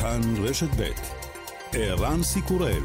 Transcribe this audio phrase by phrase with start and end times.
[0.00, 0.90] כאן רשת ב'
[1.72, 2.82] ערן סיקורל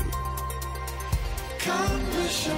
[1.60, 2.54] כאן רשת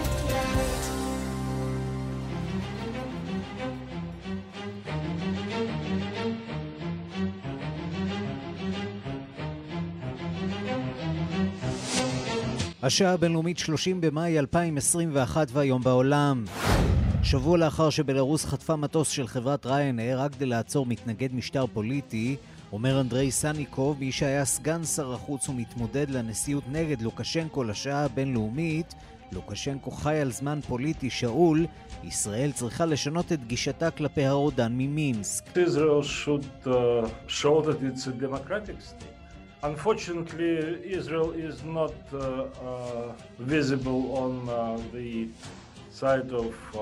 [12.84, 16.46] השעה הבינלאומית 30 במאי 2021 והיום בעולם.
[17.24, 22.36] שבוע לאחר שבלרוס חטפה מטוס של חברת ריינר רק כדי לעצור מתנגד משטר פוליטי,
[22.72, 28.96] אומר אנדרי סניקוב, מי שהיה סגן שר החוץ ומתמודד לנשיאות נגד לוקשנקו לשעה הבינלאומית,
[29.32, 31.66] לוקשנקו חי על זמן פוליטי שאול,
[32.04, 35.44] ישראל צריכה לשנות את גישתה כלפי הרודן ממינסק.
[39.64, 40.54] Unfortunately,
[41.00, 44.54] Israel is not uh, uh, visible on uh,
[44.94, 45.28] the
[46.02, 46.80] side of uh,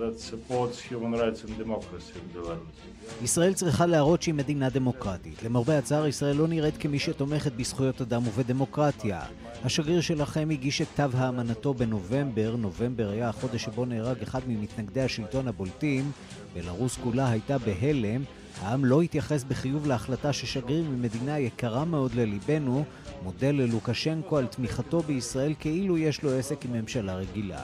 [0.00, 2.76] that supports human rights and democracy in Belarus.
[3.22, 5.42] ישראל צריכה להראות שהיא מדינה דמוקרטית.
[5.42, 9.20] למרבה הצער, ישראל לא נראית כמי שתומכת בזכויות אדם ובדמוקרטיה.
[9.64, 15.48] השגריר שלכם הגיש את כתב האמנתו בנובמבר, נובמבר היה החודש שבו נהרג אחד ממתנגדי השלטון
[15.48, 16.10] הבולטים,
[16.54, 18.22] בלרוס כולה הייתה בהלם,
[18.62, 22.84] העם לא התייחס בחיוב להחלטה ששגריר ממדינה יקרה מאוד לליבנו
[23.22, 27.62] מודה ללוקשנקו על תמיכתו בישראל כאילו יש לו עסק עם ממשלה רגילה.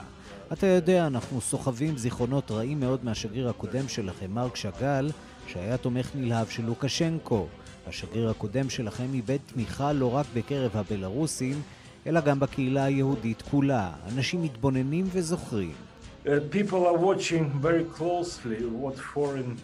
[0.52, 5.10] אתה יודע, אנחנו סוחבים זיכרונות רעים מאוד מהשגריר הקודם שלכם, מרק שאגאל,
[5.46, 7.46] שהיה תומך נלהב של לוקשנקו.
[7.86, 11.62] השגריר הקודם שלכם איבד תמיכה לא רק בקרב הבלרוסים,
[12.06, 13.92] אלא גם בקהילה היהודית כולה.
[14.14, 15.74] אנשים מתבוננים וזוכרים.
[16.24, 19.56] Uh, people are watching very closely what foreign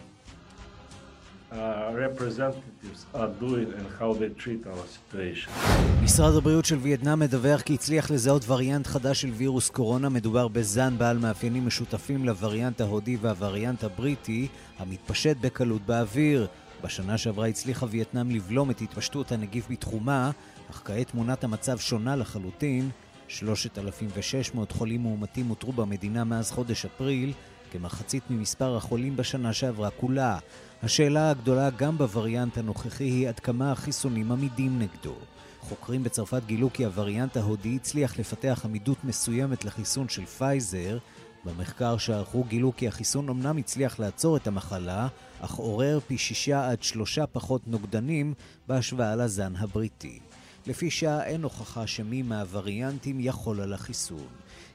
[6.03, 10.09] משרד הבריאות של וייטנאם מדווח כי הצליח לזהות וריאנט חדש של וירוס קורונה.
[10.09, 14.47] מדובר בזן בעל מאפיינים משותפים לווריאנט ההודי והווריאנט הבריטי,
[14.79, 16.47] המתפשט בקלות באוויר.
[16.83, 20.31] בשנה שעברה הצליחה וייטנאם לבלום את התפשטות הנגיף בתחומה,
[20.71, 22.89] אך כעת תמונת המצב שונה לחלוטין.
[23.27, 27.33] 3,600 חולים מאומתים אותרו במדינה מאז חודש אפריל,
[27.71, 30.37] כמחצית ממספר החולים בשנה שעברה כולה.
[30.83, 35.15] השאלה הגדולה גם בווריאנט הנוכחי היא עד כמה החיסונים עמידים נגדו.
[35.59, 40.97] חוקרים בצרפת גילו כי הווריאנט ההודי הצליח לפתח עמידות מסוימת לחיסון של פייזר.
[41.45, 45.07] במחקר שערכו גילו כי החיסון אמנם הצליח לעצור את המחלה,
[45.41, 48.33] אך עורר פי שישה עד שלושה פחות נוגדנים
[48.67, 50.19] בהשוואה לזן הבריטי.
[50.67, 54.27] לפי שעה אין הוכחה שמי מהווריאנטים יכול על החיסון.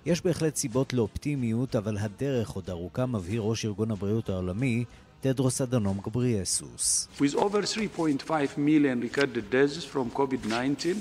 [0.06, 4.84] יש בהחלט סיבות לאופטימיות, אבל הדרך עוד ארוכה, מבהיר ראש ארגון הבריאות העולמי,
[5.24, 7.08] Tedros Adhanom Ghebreyesus.
[7.18, 11.00] With over 3.5 million recorded deaths from COVID-19,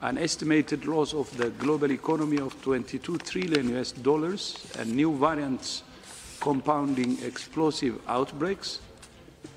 [0.00, 5.82] an estimated loss of the global economy of 22 trillion US dollars, and new variants
[6.40, 8.80] compounding explosive outbreaks,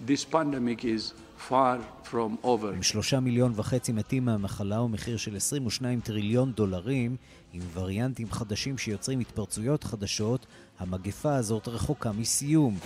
[0.05, 1.13] this pandemic is
[1.47, 1.77] far
[2.11, 2.73] from over.
[2.75, 7.15] עם שלושה מיליון וחצי מתים מהמחלה ומחיר של 22 טריליון דולרים,
[7.53, 10.45] עם וריאנטים חדשים שיוצרים התפרצויות חדשות,
[10.79, 12.77] המגפה הזאת רחוקה מסיום.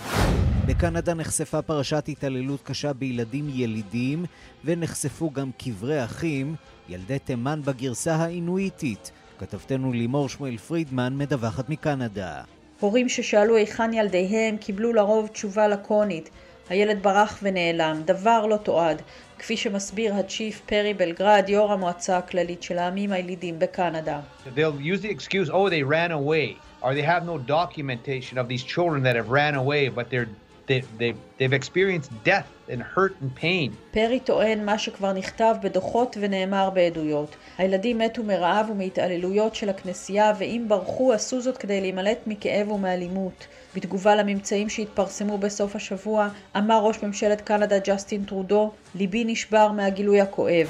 [0.66, 4.24] בקנדה נחשפה פרשת התעללות קשה בילדים ילידים,
[4.64, 6.54] ונחשפו גם קברי אחים,
[6.88, 9.10] ילדי תימן בגרסה האינואיטית.
[9.38, 12.42] כתבתנו לימור שמואל פרידמן מדווחת מקנדה.
[12.80, 16.30] הורים ששאלו היכן ילדיהם קיבלו לרוב תשובה לקונית.
[16.68, 19.02] הילד ברח ונעלם, דבר לא תועד,
[19.38, 24.20] כפי שמסביר הצ'יף פרי בלגרד, יו"ר המועצה הכללית של העמים הילידים בקנדה.
[24.56, 28.62] They'll use the excuse, oh, they ran away, or they have no documentation of these
[28.62, 30.28] children that have ran away, but they're
[30.66, 33.72] they, they, they've experienced death and hurt and pain.
[33.90, 37.36] פרי טוען מה שכבר נכתב בדוחות ונאמר בעדויות.
[37.58, 43.46] הילדים מתו מרעב ומהתעללויות של הכנסייה, ואם ברחו עשו זאת כדי להימלט מכאב ומאלימות.
[43.74, 50.68] בתגובה לממצאים שהתפרסמו בסוף השבוע, אמר ראש ממשלת קנדה ג'סטין טרודו, ליבי נשבר מהגילוי הכואב.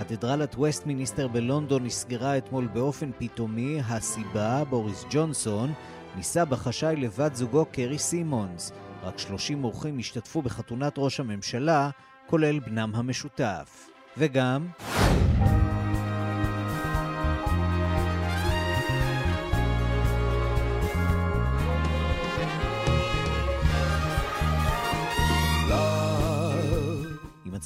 [0.00, 3.80] קתדרלת וסטמיניסטר בלונדון נסגרה אתמול באופן פתאומי.
[3.88, 5.72] הסיבה, בוריס ג'ונסון,
[6.16, 8.72] נישא בחשאי לבת זוגו קרי סימונס.
[9.02, 11.90] רק 30 אורחים השתתפו בחתונת ראש הממשלה,
[12.26, 13.90] כולל בנם המשותף.
[14.16, 14.66] וגם...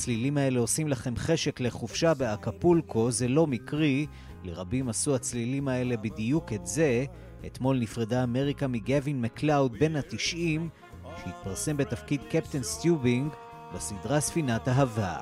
[0.00, 4.06] הצלילים האלה עושים לכם חשק לחופשה באקפולקו, זה לא מקרי.
[4.44, 7.04] לרבים עשו הצלילים האלה בדיוק את זה.
[7.46, 10.68] אתמול נפרדה אמריקה מגווין מקלאוד בן התשעים,
[11.24, 13.32] שהתפרסם בתפקיד קפטן סטיובינג
[13.74, 15.16] בסדרה ספינת אהבה.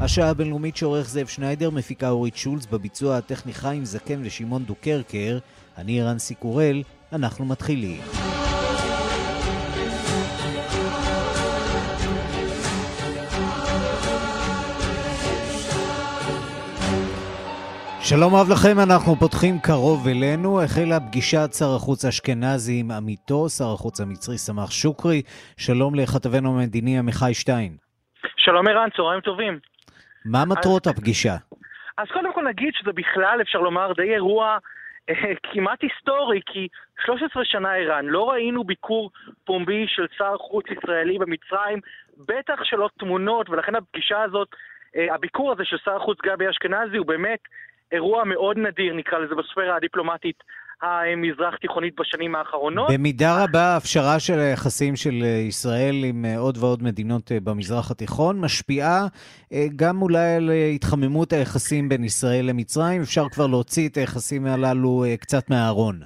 [0.00, 5.38] השעה הבינלאומית שעורך זאב שניידר, מפיקה אורית שולץ, בביצוע הטכני חיים זקן ושמעון דוקרקר,
[5.78, 6.82] אני רנסי קורל,
[7.12, 8.00] אנחנו מתחילים.
[18.10, 20.62] שלום רב לכם, אנחנו פותחים קרוב אלינו.
[20.62, 25.22] החלה פגישת שר החוץ אשכנזי עם עמיתו, שר החוץ המצרי סמך שוקרי.
[25.56, 27.72] שלום לכתבנו המדיני עמיחי שטיין.
[28.36, 29.58] שלום ערן, צהריים טובים.
[30.24, 31.36] מה מטרות אז, הפגישה?
[31.98, 34.58] אז קודם כל נגיד שזה בכלל, אפשר לומר, די אירוע
[35.10, 36.68] אה, כמעט היסטורי, כי
[37.04, 39.10] 13 שנה ערן, לא ראינו ביקור
[39.44, 41.78] פומבי של שר חוץ ישראלי במצרים,
[42.28, 44.48] בטח שלא תמונות, ולכן הפגישה הזאת,
[44.96, 47.40] אה, הביקור הזה של שר החוץ גבי אשכנזי הוא באמת
[47.92, 50.42] אירוע מאוד נדיר, נקרא לזה, בספירה הדיפלומטית
[50.82, 52.88] המזרח תיכונית בשנים האחרונות.
[52.94, 55.14] במידה רבה הפשרה של היחסים של
[55.48, 59.00] ישראל עם עוד ועוד מדינות במזרח התיכון משפיעה
[59.52, 63.02] אה, גם אולי על התחממות היחסים בין ישראל למצרים.
[63.02, 66.00] אפשר כבר להוציא את היחסים הללו אה, קצת מהארון.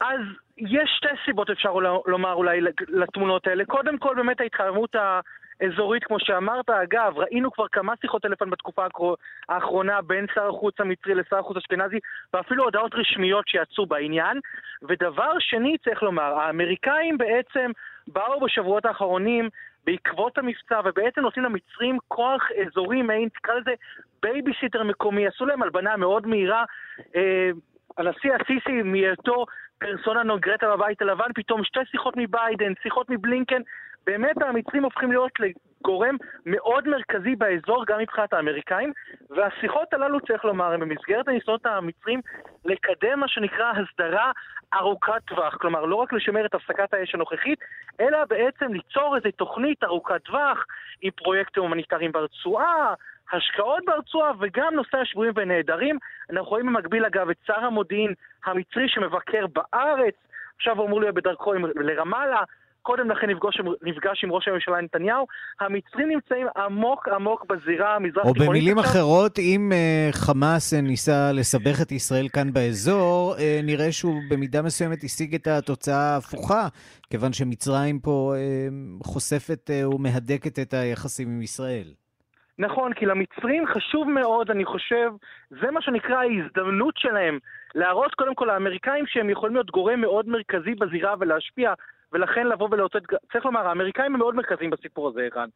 [0.00, 0.20] אז
[0.58, 1.72] יש שתי סיבות, אפשר
[2.06, 3.64] לומר אולי, לתמונות האלה.
[3.64, 4.94] קודם כל, באמת ההתחממות
[5.66, 6.70] אזורית, כמו שאמרת.
[6.70, 8.86] אגב, ראינו כבר כמה שיחות טלפון בתקופה
[9.48, 11.98] האחרונה בין שר החוץ המצרי לשר החוץ אשכנזי,
[12.34, 14.40] ואפילו הודעות רשמיות שיצאו בעניין.
[14.82, 17.70] ודבר שני, צריך לומר, האמריקאים בעצם
[18.06, 19.48] באו בשבועות האחרונים
[19.86, 23.74] בעקבות המבצע, ובעצם נותנים למצרים כוח אזורי מעין, תקרא לזה
[24.22, 26.64] בייביסיטר מקומי, עשו להם הלבנה מאוד מהירה.
[27.16, 27.50] אה,
[27.98, 29.46] הנשיא הסיסי מהיותו
[29.78, 33.62] פרסונה נון גרטה בבית הלבן, פתאום שתי שיחות מביידן, שיחות מבלינקן,
[34.06, 36.16] באמת המצרים הופכים להיות לגורם
[36.46, 38.92] מאוד מרכזי באזור, גם מבחינת האמריקאים,
[39.30, 42.20] והשיחות הללו, צריך לומר, הם במסגרת הניסיונות המצרים
[42.64, 44.32] לקדם מה שנקרא הסדרה
[44.74, 45.56] ארוכת טווח.
[45.56, 47.58] כלומר, לא רק לשמר את הפסקת האש הנוכחית,
[48.00, 50.64] אלא בעצם ליצור איזו תוכנית ארוכת טווח
[51.02, 52.94] עם פרויקטים הומניטריים ברצועה,
[53.32, 55.98] השקעות ברצועה וגם נושא השבויים ונעדרים.
[56.30, 58.14] אנחנו רואים במקביל, אגב, את שר המודיעין
[58.44, 60.14] המצרי שמבקר בארץ,
[60.56, 62.42] עכשיו הוא אמור להיות בדרכו לרמאללה,
[62.82, 65.26] קודם לכן נפגוש, נפגש עם ראש הממשלה נתניהו.
[65.60, 68.42] המצרים נמצאים עמוק עמוק בזירה המזרח-תיכונית.
[68.42, 68.92] או במילים עכשיו...
[68.92, 74.62] אחרות, אם uh, חמאס uh, ניסה לסבך את ישראל כאן באזור, uh, נראה שהוא במידה
[74.62, 76.68] מסוימת השיג את התוצאה ההפוכה,
[77.10, 81.92] כיוון שמצרים פה uh, חושפת uh, ומהדקת את היחסים עם ישראל.
[82.58, 85.10] נכון, כי למצרים חשוב מאוד, אני חושב,
[85.50, 87.38] זה מה שנקרא ההזדמנות שלהם
[87.74, 91.72] להראות קודם כל לאמריקאים שהם יכולים להיות גורם מאוד מרכזי בזירה ולהשפיע
[92.12, 93.02] ולכן לבוא ולאותת,
[93.32, 95.48] צריך לומר, האמריקאים הם מאוד מרכזיים בסיפור הזה, ערן.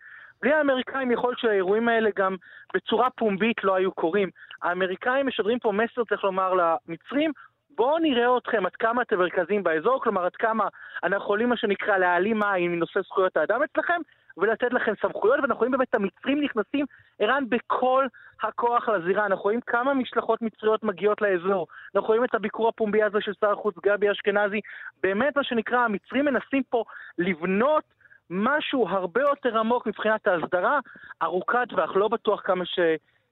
[0.43, 2.37] בלי האמריקאים יכול להיות שהאירועים האלה גם
[2.75, 4.31] בצורה פומבית לא היו קורים.
[4.63, 7.33] האמריקאים משדרים פה מסר, צריך לומר, למצרים,
[7.77, 10.69] בואו נראה אתכם עד כמה אתם מרכזיים באזור, כלומר עד כמה
[11.03, 14.01] אנחנו יכולים מה שנקרא להעלים מים מנושא זכויות האדם אצלכם,
[14.37, 16.87] ולתת לכם סמכויות, ואנחנו רואים באמת את המצרים נכנסים,
[17.19, 18.07] ערן, בכל
[18.43, 19.27] הכוח לזירה.
[19.27, 21.67] אנחנו רואים כמה משלחות מצריות מגיעות לאזור.
[21.95, 24.61] אנחנו רואים את הביקור הפומבי הזה של שר החוץ גבי אשכנזי.
[25.03, 26.85] באמת, מה שנקרא, המצרים מנסים פה
[27.19, 27.85] לבנות
[28.31, 30.79] משהו הרבה יותר עמוק מבחינת ההסדרה,
[31.23, 32.79] ארוכת טווח, לא בטוח כמה ש...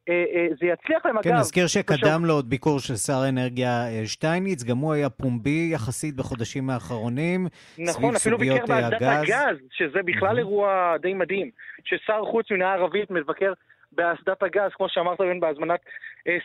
[0.08, 1.36] אה, אה, זה יצליח להם, כן, אגב...
[1.36, 2.24] כן, נזכיר שקדם בשב...
[2.24, 7.46] לו עוד ביקור של שר האנרגיה אה, שטייניץ, גם הוא היה פומבי יחסית בחודשים האחרונים,
[7.78, 10.38] נכון, אפילו ביקר באסדת הגז, שזה בכלל mm-hmm.
[10.38, 11.50] אירוע די מדהים,
[11.84, 13.52] ששר חוץ מן הערבית מבקר
[13.92, 15.80] באסדת הגז, כמו שאמרת בהזמנת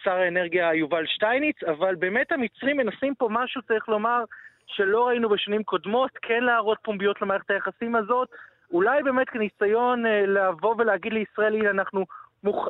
[0.03, 4.23] שר האנרגיה יובל שטייניץ, אבל באמת המצרים מנסים פה משהו, צריך לומר,
[4.67, 8.27] שלא ראינו בשנים קודמות, כן להראות פומביות למערכת היחסים הזאת,
[8.71, 12.05] אולי באמת כניסיון לבוא ולהגיד לישראל, הנה אנחנו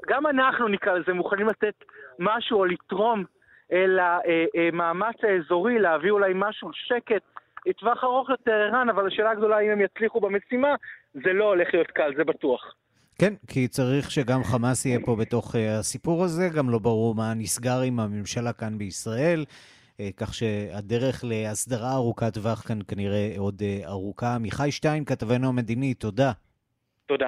[0.07, 1.83] גם אנחנו נקרא לזה מוכנים לתת
[2.19, 3.24] משהו או לתרום
[3.69, 7.24] למאמץ האזורי, להביא אולי משהו, שקט,
[7.65, 10.75] לטווח ארוך יותר ערן, אבל השאלה הגדולה אם הם יצליחו במשימה,
[11.13, 12.74] זה לא הולך להיות קל, זה בטוח.
[13.19, 17.33] כן, כי צריך שגם חמאס יהיה פה בתוך uh, הסיפור הזה, גם לא ברור מה
[17.36, 19.45] נסגר עם הממשלה כאן בישראל,
[20.17, 24.36] כך שהדרך להסדרה ארוכת טווח כאן כנראה עוד ארוכה.
[24.36, 26.31] עמיחי שטיין, כתבנו המדיני, תודה.
[27.05, 27.27] תודה.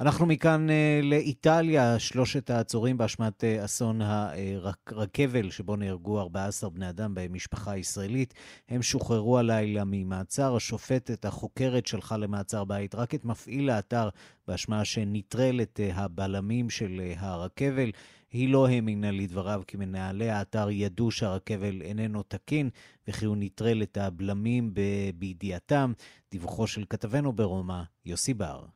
[0.00, 7.14] אנחנו מכאן uh, לאיטליה, שלושת העצורים באשמת uh, אסון הרכבל, שבו נהרגו 14 בני אדם
[7.14, 8.34] במשפחה ישראלית.
[8.68, 10.56] הם שוחררו הלילה ממעצר.
[10.56, 14.08] השופטת החוקרת שלחה למעצר בית רק את מפעיל האתר
[14.48, 17.90] באשמה שנטרל את uh, הבלמים של uh, הרכבל.
[18.30, 22.70] היא לא האמינה לדבריו כי מנהלי האתר ידעו שהרכבל איננו תקין
[23.08, 24.74] וכי הוא נטרל את הבלמים
[25.14, 25.92] בידיעתם.
[26.30, 28.75] דיווחו של כתבנו ברומא, יוסי בר.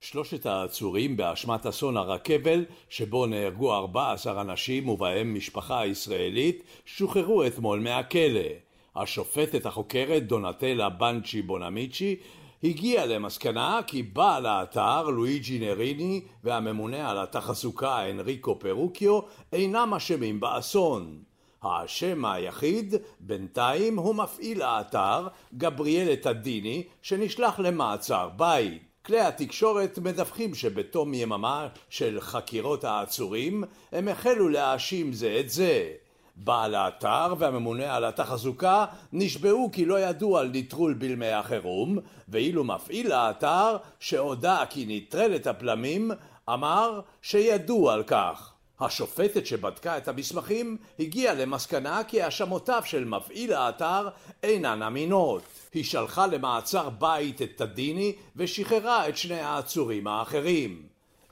[0.00, 8.48] שלושת העצורים באשמת אסון הרכבל, שבו נהרגו 14 אנשים ובהם משפחה ישראלית, שוחררו אתמול מהכלא.
[8.96, 12.16] השופטת החוקרת דונטלה בנצ'י בונמיצ'י
[12.64, 19.20] הגיע למסקנה כי בעל האתר לואיג'י נריני והממונה על התחזוקה אנריקו פרוקיו
[19.52, 21.22] אינם אשמים באסון.
[21.62, 28.85] האשם היחיד בינתיים הוא מפעיל האתר גבריאלה טדיני שנשלח למעצר בית.
[29.06, 35.92] כלי התקשורת מדווחים שבתום יממה של חקירות העצורים הם החלו להאשים זה את זה.
[36.36, 41.98] בעל האתר והממונה על התחזוקה נשבעו כי לא ידעו על נטרול בלמי החירום,
[42.28, 46.10] ואילו מפעיל האתר, שהודה כי נטרל את הפלמים,
[46.48, 48.55] אמר שידעו על כך.
[48.80, 54.08] השופטת שבדקה את המסמכים הגיעה למסקנה כי האשמותיו של מפעיל האתר
[54.42, 55.42] אינן אמינות.
[55.74, 60.82] היא שלחה למעצר בית את טדיני ושחררה את שני העצורים האחרים.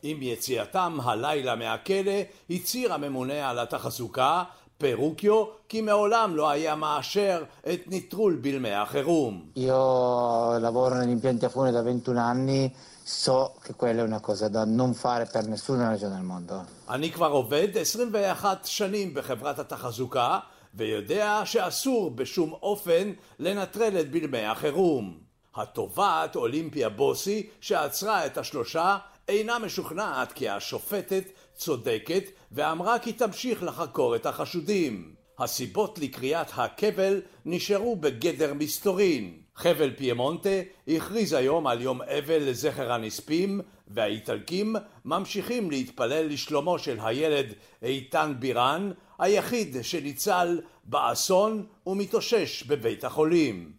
[0.02, 2.20] עם יציאתם הלילה מהכלא
[2.50, 4.42] הצהיר הממונה על התחזוקה
[4.78, 9.42] פרוקיו כי מעולם לא היה מאשר את נטרול בלמי החירום.
[9.56, 12.72] Io lavoro negli impianti a fune da 21 anni,
[13.04, 16.64] so che quella è una cosa da non fare per nessuna ragione al mondo.
[16.88, 20.38] אני כבר עובד 21 שנים בחברת התחזוקה
[20.74, 25.18] ויודע שאסור בשום אופן לנטרל את בלמי החירום.
[25.54, 34.16] התובעת אולימפיה בוסי שעצרה את השלושה אינה משוכנעת כי השופטת צודקת ואמרה כי תמשיך לחקור
[34.16, 35.13] את החשודים.
[35.38, 39.38] הסיבות לקריאת הכבל נשארו בגדר מסתורין.
[39.56, 40.48] חבל פיימונטה
[40.88, 47.46] הכריז היום על יום אבל לזכר הנספים והאיטלקים ממשיכים להתפלל לשלומו של הילד
[47.82, 53.72] איתן בירן היחיד שניצל באסון ומתאושש בבית החולים.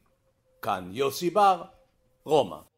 [0.61, 1.63] כאן יוסי בר,
[2.25, 2.74] רומא.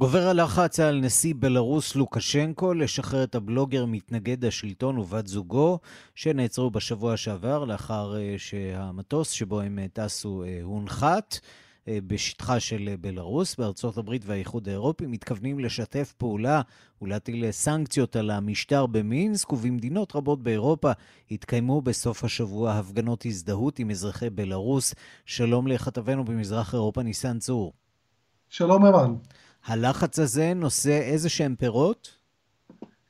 [0.00, 5.78] גובר הלחץ על נשיא בלרוס לוקשנקו לשחרר את הבלוגר מתנגד השלטון ובת זוגו
[6.14, 11.38] שנעצרו בשבוע שעבר לאחר אה, שהמטוס שבו הם אה, טסו אה, הונחת.
[12.06, 16.62] בשטחה של בלרוס, בארצות הברית והאיחוד האירופי, מתכוונים לשתף פעולה
[17.02, 20.92] ולהטיל סנקציות על המשטר במינסק, ובמדינות רבות באירופה
[21.30, 24.94] התקיימו בסוף השבוע הפגנות הזדהות עם אזרחי בלרוס.
[25.26, 27.72] שלום לכתבנו במזרח אירופה, ניסן צור.
[28.48, 29.14] שלום ערן.
[29.68, 32.08] הלחץ הזה נושא איזה שהם פירות?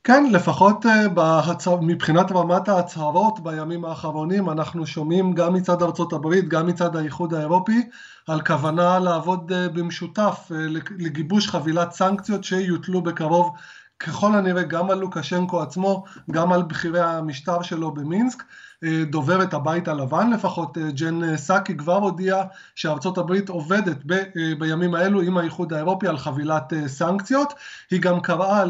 [0.03, 1.67] כן, לפחות uh, בהצ...
[1.81, 7.89] מבחינת רמת ההצהרות בימים האחרונים אנחנו שומעים גם מצד ארצות הברית, גם מצד האיחוד האירופי,
[8.27, 10.53] על כוונה לעבוד uh, במשותף uh,
[10.97, 13.51] לגיבוש חבילת סנקציות שיוטלו בקרוב
[13.99, 18.43] ככל הנראה גם על לוקשנקו עצמו, גם על בכירי המשטר שלו במינסק.
[18.83, 22.43] אה, דוברת הבית הלבן לפחות, אה, ג'ן אה, סאקי כבר הודיעה
[22.75, 24.23] שארצות הברית עובדת ב,
[24.59, 27.53] בימים האלו עם האיחוד האירופי על חבילת סנקציות.
[27.91, 28.63] היא גם קראה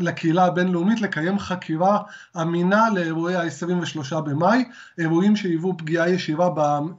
[0.00, 1.98] לקהילה הבינלאומית לקיים חקירה
[2.40, 4.64] אמינה לאירועי ה-23 במאי,
[4.98, 6.50] אירועים שהיוו פגיעה ישירה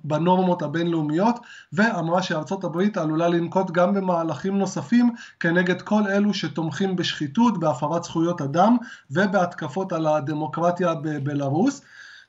[0.03, 1.39] בנורמות הבינלאומיות,
[1.73, 8.41] ואמרה שארצות הברית עלולה לנקוט גם במהלכים נוספים כנגד כל אלו שתומכים בשחיתות, בהפרת זכויות
[8.41, 8.77] אדם
[9.11, 11.64] ובהתקפות על הדמוקרטיה בבלארוס.
[11.65, 11.81] בבלארוס,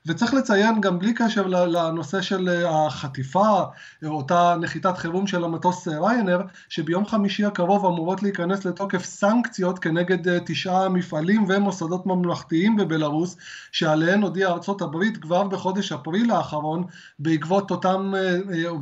[0.05, 3.63] וצריך לציין גם בלי קשר לנושא של אה, החטיפה,
[4.05, 10.27] אותה נחיתת חירום של המטוס אה, ריינר, שביום חמישי הקרוב אמורות להיכנס לתוקף סנקציות כנגד
[10.27, 13.37] אה, תשעה מפעלים ומוסדות ממלכתיים בבלארוס,
[13.71, 16.83] שעליהן הודיעה ארצות הברית כבר בחודש אפריל האחרון,
[17.19, 18.13] בעקבות אותם,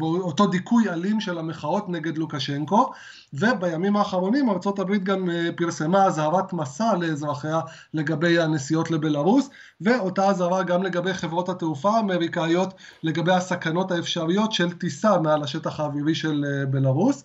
[0.01, 2.91] אותו דיכוי אלים של המחאות נגד לוקשנקו.
[3.33, 7.59] ובימים האחרונים ארצות הברית גם אה, פרסמה אזהרת מסע לאזרחיה
[7.93, 9.49] לגבי הנסיעות לבלארוס,
[9.81, 16.15] ואותה אזהרה גם לגבי חברות התעופה האמריקאיות לגבי הסכנות האפשריות של טיסה מעל השטח האווירי
[16.15, 17.23] של אה, בלארוס.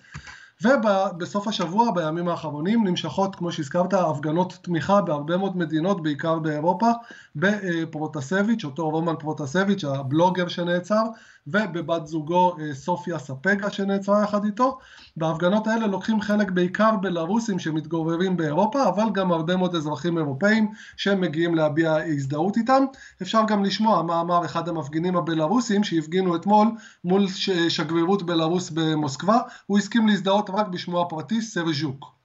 [0.62, 6.90] ובסוף השבוע, בימים האחרונים, נמשכות, כמו שהזכרת, הפגנות תמיכה בהרבה מאוד מדינות, בעיקר באירופה,
[7.36, 11.02] בפרוטסביץ', אותו רומן פרוטסביץ', הבלוגר שנעצר,
[11.47, 14.77] ובבת זוגו אה, סופיה ספגה שנעצרה יחד איתו.
[15.17, 21.55] בהפגנות האלה לוקחים חלק בעיקר בלרוסים שמתגוררים באירופה, אבל גם הרבה מאוד אזרחים אירופאים שמגיעים
[21.55, 22.83] להביע הזדהות איתם.
[23.21, 26.67] אפשר גם לשמוע מה אמר אחד המפגינים הבלרוסים שהפגינו אתמול
[27.03, 27.27] מול
[27.69, 32.15] שגרירות בלרוס במוסקבה, הוא הסכים להזדהות רק בשמו הפרטי סרז'וק.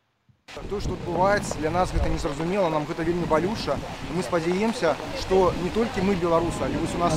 [0.69, 3.79] То, что адбываецца для нас гэта незразумела нам гэта вельмі балюша
[4.17, 7.15] мы спадзяемся што не толькі мы беларусы але вось у нас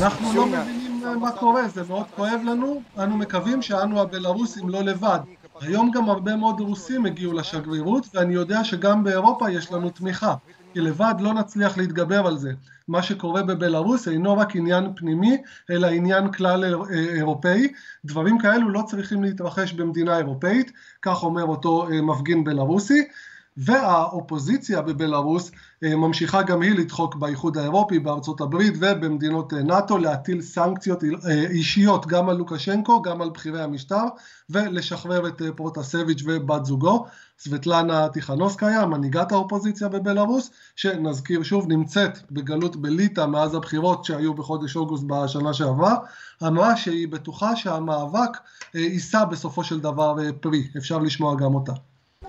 [1.05, 5.19] אה, מה קורה, זה מאוד כואב לנו, אנו מקווים שאנו הבלארוסים לא לבד.
[5.61, 10.35] היום גם הרבה מאוד רוסים הגיעו לשגרירות, ואני יודע שגם באירופה יש לנו תמיכה,
[10.73, 12.53] כי לבד לא נצליח להתגבר על זה.
[12.89, 15.37] מה שקורה בבלארוס אינו רק עניין פנימי,
[15.71, 17.73] אלא עניין כלל אה, אירופאי.
[18.05, 23.09] דברים כאלו לא צריכים להתרחש במדינה אירופאית, כך אומר אותו אה, מפגין בלארוסי,
[23.59, 25.51] והאופוזיציה בבלארוס
[25.85, 31.47] אה, ממשיכה גם היא לדחוק באיחוד האירופי, בארצות הברית ובמדינות אה, נאט"ו להטיל סנקציות אה,
[31.51, 34.03] אישיות גם על לוקשנקו, גם על בכירי המשטר
[34.51, 37.07] ולשחרר את פרוטסביץ' ובת זוגו,
[37.39, 45.05] סבטלנה טיכנובסקיה, מנהיגת האופוזיציה בבלארוס, שנזכיר שוב נמצאת בגלות בליטא מאז הבחירות שהיו בחודש אוגוסט
[45.07, 45.97] בשנה שעברה,
[46.43, 48.39] אמרה שהיא בטוחה שהמאבק
[48.75, 51.73] יישא בסופו של דבר פרי, אפשר לשמוע גם אותה.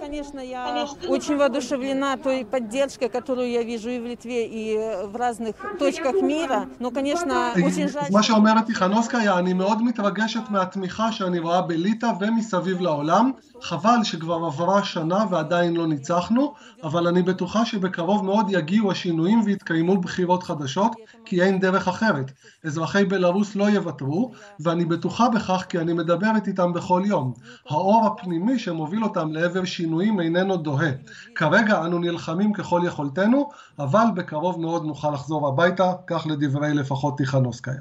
[0.00, 5.54] Конечно, я очень воодушевлена той поддержкой, которую я вижу и в Литве, и в разных
[5.78, 6.68] точках мира.
[6.78, 8.10] Но, конечно, очень жаль...
[8.10, 13.32] מה שאומרת טיכנוסקיה, אני מאוד מתרגשת מהתמיכה שאני רואה בליטא ומסביב לעולם.
[13.62, 19.96] חבל שכבר עברה שנה ועדיין לא ניצחנו, אבל אני בטוחה שבקרוב מאוד יגיעו השינויים ויתקיימו
[20.00, 20.92] בחירות חדשות,
[21.24, 22.32] כי אין דרך אחרת.
[22.64, 27.32] אזרחי בלרוס לא יוותרו, ואני בטוחה בכך כי אני מדברת איתם בכל יום.
[27.70, 29.87] האור הפנימי שמוביל אותם לעבר שינויים
[30.19, 30.91] איננו דוהה.
[31.35, 37.73] כרגע אנו נלחמים ככל יכולתנו, אבל בקרוב מאוד נוכל לחזור הביתה, כך לדברי לפחות טיכנוסקיה.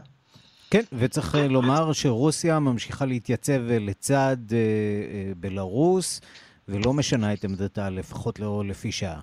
[0.70, 6.20] כן, וצריך אה, לומר שרוסיה ממשיכה להתייצב לצד אה, אה, בלרוס,
[6.68, 9.20] ולא משנה את עמדתה, לפחות לא לפי שעה.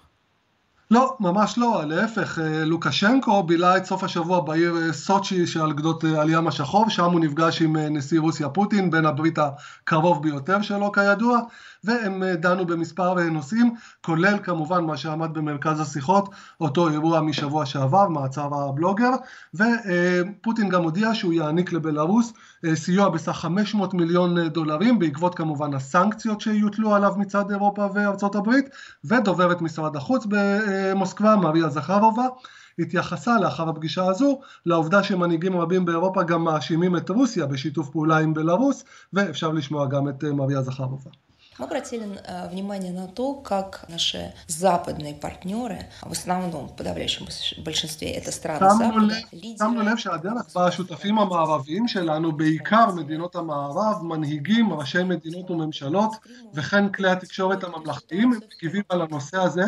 [0.91, 6.47] לא, ממש לא, להפך, לוקשנקו בילה את סוף השבוע בעיר סוצ'י שעל גדות על ים
[6.47, 11.39] השחור, שם הוא נפגש עם נשיא רוסיה פוטין, בן הברית הקרוב ביותר שלו כידוע,
[11.85, 16.29] והם אה, דנו במספר אה, נושאים, כולל כמובן מה שעמד במרכז השיחות,
[16.61, 19.11] אותו אירוע משבוע שעבר, מעצר הבלוגר,
[19.53, 22.35] ופוטין גם הודיע שהוא יעניק לבלארוס אה,
[22.73, 28.69] סיוע בסך 500 מיליון דולרים, בעקבות כמובן הסנקציות שיוטלו עליו מצד אירופה וארצות הברית,
[29.05, 32.25] ודוברת משרד החוץ במוסקבה, מריה זכרובה,
[32.79, 38.33] התייחסה לאחר הפגישה הזו לעובדה שמנהיגים רבים באירופה גם מאשימים את רוסיה בשיתוף פעולה עם
[38.33, 41.09] בלארוס ואפשר לשמוע גם את מריה זכרובה.
[41.58, 47.26] Мы обратили э, внимание на то, как наши западные партнеры, в основном, в подавляющем
[47.62, 49.14] большинстве это страны Запада,
[49.58, 56.12] שמנו לב שהדרך בה השותפים המערביים שלנו, בעיקר מדינות המערב, מנהיגים, ראשי מדינות וממשלות,
[56.54, 59.64] וכן כלי התקשורת הממלכתיים, הם מגיבים על הנושא הזה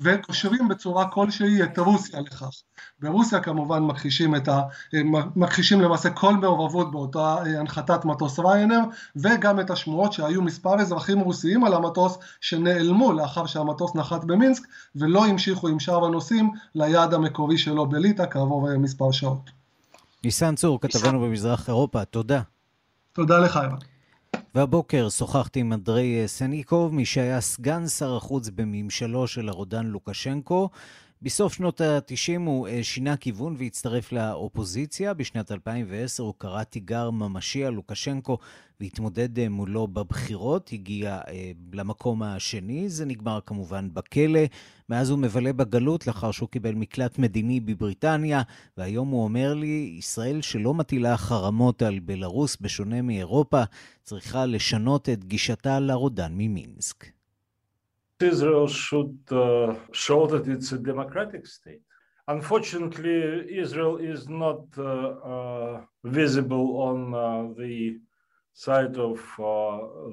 [0.00, 2.50] וקושרים בצורה כלשהי את רוסיה לכך.
[3.01, 4.39] ברוסיה כמובן מכחישים, ה,
[5.35, 8.81] מכחישים למעשה כל מעורבות באותה הנחתת מטוס ריינר
[9.15, 14.63] וגם את השמועות שהיו מספר אזרחים רוסיים על המטוס שנעלמו לאחר שהמטוס נחת במינסק
[14.95, 19.49] ולא המשיכו עם שאר הנוסעים ליעד המקורי שלו בליטא כעבור מספר שעות.
[20.23, 22.41] ניסן צור, כתבנו במזרח אירופה, תודה.
[23.13, 23.77] תודה לך, אימן.
[24.55, 30.69] והבוקר שוחחתי עם אנדרי סניקוב, מי שהיה סגן שר החוץ בממשלו של הרודן לוקשנקו.
[31.21, 35.13] בסוף שנות ה-90 הוא אה, שינה כיוון והצטרף לאופוזיציה.
[35.13, 38.37] בשנת 2010 הוא קרא תיגר ממשי על לוקשנקו
[38.79, 40.69] והתמודד אה, מולו בבחירות.
[40.73, 44.39] הגיע אה, למקום השני, זה נגמר כמובן בכלא.
[44.89, 48.41] מאז הוא מבלה בגלות לאחר שהוא קיבל מקלט מדיני בבריטניה,
[48.77, 53.63] והיום הוא אומר לי, ישראל שלא מטילה חרמות על בלרוס בשונה מאירופה,
[54.03, 57.18] צריכה לשנות את גישתה לרודן ממינסק.
[58.21, 61.81] Israel should uh, show that it's a democratic state.
[62.27, 67.97] Unfortunately, Israel is not uh, uh, visible on uh, the
[68.53, 69.45] side of uh,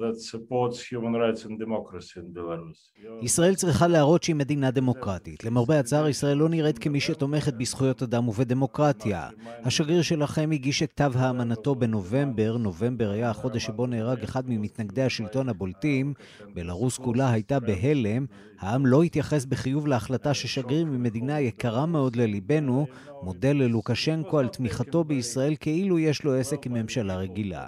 [0.01, 2.93] that supports human rights and democracy in Belarus.
[3.23, 5.45] ישראל צריכה להראות שהיא מדינה דמוקרטית.
[5.45, 9.29] למרבה הצער, ישראל לא נראית כמי שתומכת בזכויות אדם ובדמוקרטיה.
[9.65, 12.57] השגריר שלכם הגיש את כתב האמנתו בנובמבר.
[12.57, 16.15] נובמבר היה החודש שבו נהרג אחד ממתנגדי השלטון הבולטים.
[16.55, 18.27] בלרוס כולה הייתה בהלם.
[18.59, 22.87] העם לא התייחס בחיוב להחלטה ששגריר ממדינה יקרה מאוד לליבנו
[23.23, 27.67] מודה ללוקשנקו על תמיכתו בישראל כאילו יש לו עסק עם ממשלה רגילה.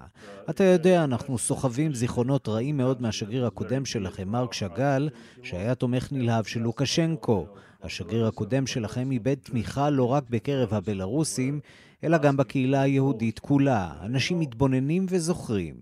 [0.51, 5.09] אתה יודע, אנחנו סוחבים זיכרונות רעים מאוד מהשגריר הקודם שלכם, מרק שאגאל,
[5.43, 7.47] שהיה תומך נלהב של לוקשנקו.
[7.83, 11.61] השגריר הקודם שלכם איבד תמיכה לא רק בקרב הבלרוסים,
[12.05, 13.93] אלא גם בקהילה היהודית כולה.
[14.03, 15.75] אנשים מתבוננים וזוכרים.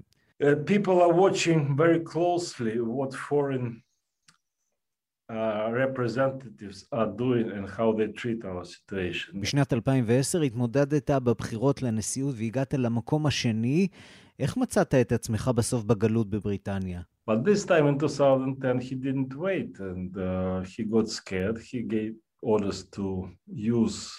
[0.43, 3.81] Uh, people are watching very closely what foreign
[9.42, 13.88] בשנת 2010 התמודדת בבחירות לנשיאות והגעת למקום השני.
[14.40, 17.02] איך מצאת את עצמך בסוף בגלות בבריטניה?
[17.30, 21.58] But this time in 2010 he didn't wait and uh, he got scared.
[21.60, 24.12] He gave orders to use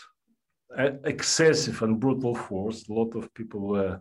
[1.05, 2.89] excessive and brutal force.
[2.89, 4.01] A lot of people were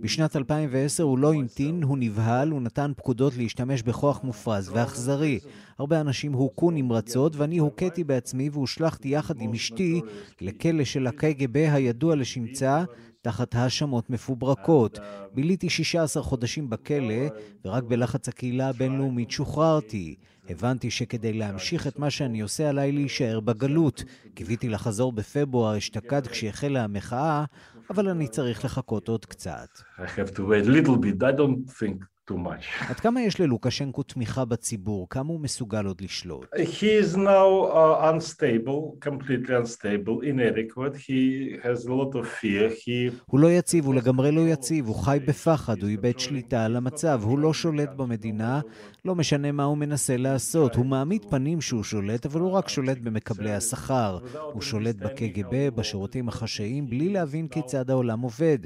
[0.00, 5.38] בשנת 2010 הוא לא המתין, הוא נבהל, הוא נתן פקודות להשתמש בכוח מופרז ואכזרי.
[5.78, 10.00] הרבה אנשים הוכו נמרצות, ואני הוכיתי בעצמי והושלכתי יחד עם אשתי
[10.40, 12.84] לכלא של הקג"ב הידוע לשמצה
[13.24, 14.98] תחת האשמות מפוברקות.
[15.34, 17.28] ביליתי 16 חודשים בכלא,
[17.64, 20.14] ורק בלחץ הקהילה הבינלאומית שוחררתי.
[20.48, 24.04] הבנתי שכדי להמשיך את מה שאני עושה עליי להישאר בגלות.
[24.34, 27.44] קיוויתי לחזור בפברואר אשתקד כשהחלה המחאה,
[27.90, 29.68] אבל אני צריך לחכות עוד קצת.
[29.98, 31.22] I have to wait a little bit.
[31.22, 32.64] I don't think too much.
[32.90, 35.06] עד כמה יש ללוקשנקו תמיכה בציבור?
[35.10, 36.54] כמה הוא מסוגל עוד לשלוט?
[36.54, 40.96] He is now uh, unstable, completely unstable, inadequate.
[40.96, 42.70] He has a lot of fear.
[42.70, 43.12] He...
[43.26, 47.20] הוא לא יציב, הוא לגמרי לא יציב, הוא חי בפחד, הוא איבד שליטה על המצב,
[47.24, 48.60] הוא לא שולט במדינה,
[49.04, 50.74] לא משנה מה הוא מנסה לעשות.
[50.74, 54.18] הוא מעמיד פנים שהוא שולט, אבל הוא רק שולט במקבלי השכר.
[54.52, 58.58] הוא שולט בקג"ב, בשירותים החשאיים, בלי להבין כיצד העולם עובד.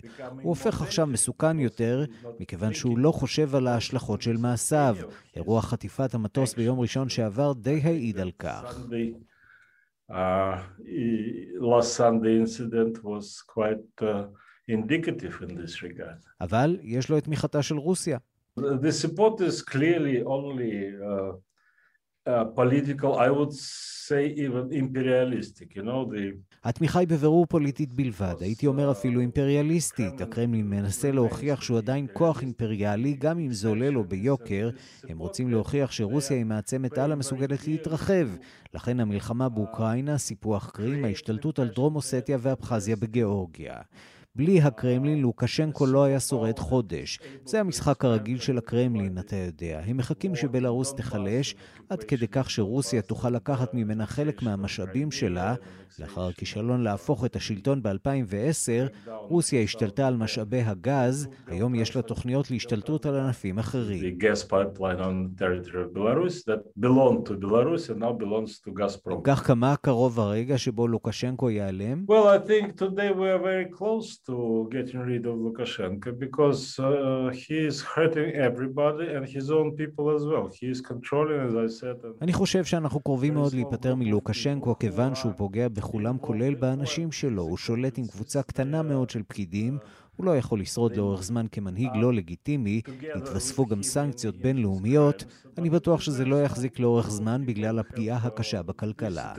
[0.42, 2.04] הוא הופך עכשיו מסוכן יותר,
[2.40, 4.96] מכיוון שהוא לא חושב על ההשלכות של מעשיו.
[5.36, 8.78] אירוע חטיפת המטוס ביום ראשון שעבר די העיד על כך.
[10.10, 10.14] Uh, uh.
[16.40, 18.18] אבל יש לו את תמיכתה של רוסיה.
[18.58, 21.32] The support is clearly only uh,
[22.26, 26.38] uh, political, I would say even imperialistic, you know, the...
[26.64, 30.20] התמיכה היא בבירור פוליטית בלבד, הייתי אומר אפילו אימפריאליסטית.
[30.20, 34.70] הקרמלין מנסה להוכיח שהוא עדיין כוח אימפריאלי, גם אם זה עולה לו ביוקר.
[35.08, 38.28] הם רוצים להוכיח שרוסיה היא מעצמת על המסוגלת להתרחב.
[38.74, 43.74] לכן המלחמה באוקראינה, סיפוח קרים, ההשתלטות על דרום אוסטיה ואבחזיה בגיאורגיה.
[44.38, 47.18] בלי הקרמלין, לוקשנקו לא היה שורד חודש.
[47.44, 49.80] זה המשחק הרגיל של הקרמלין, אתה יודע.
[49.86, 51.54] הם מחכים שבלארוס תיחלש,
[51.88, 55.54] עד כדי כך שרוסיה תוכל לקחת ממנה חלק מהמשאבים שלה.
[55.98, 62.50] לאחר הכישלון להפוך את השלטון ב-2010, רוסיה השתלטה על משאבי הגז, היום יש לה תוכניות
[62.50, 64.18] להשתלטות על ענפים אחרים.
[69.24, 72.04] כך כמה קרוב הרגע שבו לוקשנקו ייעלם?
[72.08, 77.30] Well, I think today we are very close to getting rid of Lukashenko because uh,
[77.42, 80.46] he is hurting everybody and his own people as well.
[80.60, 81.96] He is controlling, as I said.
[82.04, 82.14] And...
[82.22, 87.42] אני חושב שאנחנו קרובים מאוד להיפטר מלוקשנקו כיוון שהוא פוגע בכולם כולל באנשים שלו.
[87.42, 89.78] הוא שולט עם קבוצה קטנה מאוד של פקידים.
[90.18, 92.80] הוא לא יכול לשרוד לאורך זמן כמנהיג לא לגיטימי,
[93.14, 95.24] התווספו גם סנקציות בינלאומיות,
[95.58, 99.34] אני בטוח שזה לא יחזיק לאורך זמן בגלל הפגיעה הקשה בכלכלה.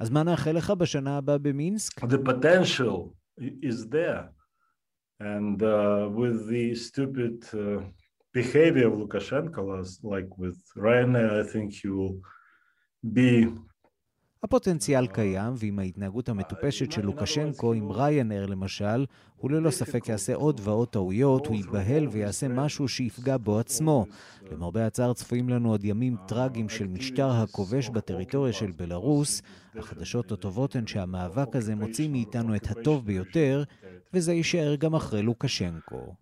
[0.00, 2.04] אז מה נאחל לך בשנה הבאה במינסק?
[2.04, 4.22] The potential is there.
[5.20, 7.58] And uh, with the stupid uh,
[8.34, 9.62] behavior of Lukashenko,
[10.02, 12.41] like with Ryanair, I think he will be
[14.42, 20.60] הפוטנציאל קיים, ועם ההתנהגות המטופשת של לוקשנקו, עם ריינר למשל, הוא ללא ספק יעשה עוד
[20.64, 24.06] ועוד טעויות, הוא ייבהל ויעשה משהו שיפגע בו עצמו.
[24.52, 29.42] למרבה הצער צפויים לנו עוד ימים טרגיים של משטר הכובש בטריטוריה של בלארוס.
[29.78, 33.64] החדשות הטובות הן שהמאבק הזה מוציא מאיתנו את הטוב ביותר,
[34.14, 36.14] וזה יישאר גם אחרי לוקשנקו.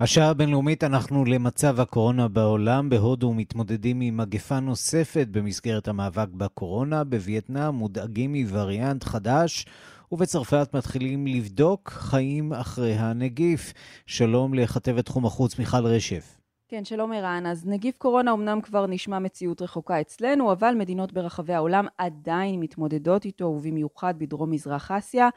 [0.00, 2.88] השעה הבינלאומית אנחנו למצב הקורונה בעולם.
[2.88, 7.04] בהודו מתמודדים עם מגפה נוספת במסגרת המאבק בקורונה.
[7.04, 9.66] בווייטנאם מודאגים מווריאנט חדש.
[10.12, 13.72] ובצרפת מתחילים לבדוק חיים אחרי הנגיף.
[14.06, 16.39] שלום לכתבת תחום החוץ מיכל רשף.
[16.70, 17.46] כן, שלום ערן.
[17.46, 23.24] אז נגיף קורונה אמנם כבר נשמע מציאות רחוקה אצלנו, אבל מדינות ברחבי העולם עדיין מתמודדות
[23.24, 25.28] איתו, ובמיוחד בדרום-מזרח אסיה.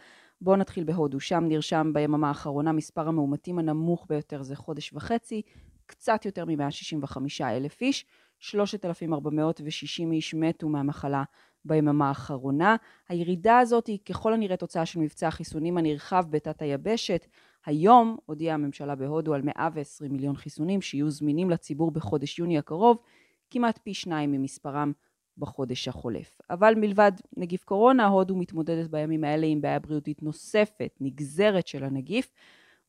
[0.42, 1.20] בואו נתחיל בהודו.
[1.20, 5.42] שם נרשם ביממה האחרונה מספר המאומתים הנמוך ביותר זה חודש וחצי,
[5.86, 8.06] קצת יותר מ-165 אלף איש,
[8.40, 11.24] 3,460 איש מתו מהמחלה
[11.66, 12.76] ביממה האחרונה.
[13.10, 17.28] הירידה הזאת היא ככל הנראה תוצאה של מבצע החיסונים הנרחב בתת היבשת.
[17.66, 22.98] היום הודיעה הממשלה בהודו על 120 מיליון חיסונים שיהיו זמינים לציבור בחודש יוני הקרוב,
[23.50, 24.92] כמעט פי שניים ממספרם
[25.38, 26.42] בחודש החולף.
[26.50, 32.32] אבל מלבד נגיף קורונה, הודו מתמודדת בימים האלה עם בעיה בריאותית נוספת, נגזרת של הנגיף,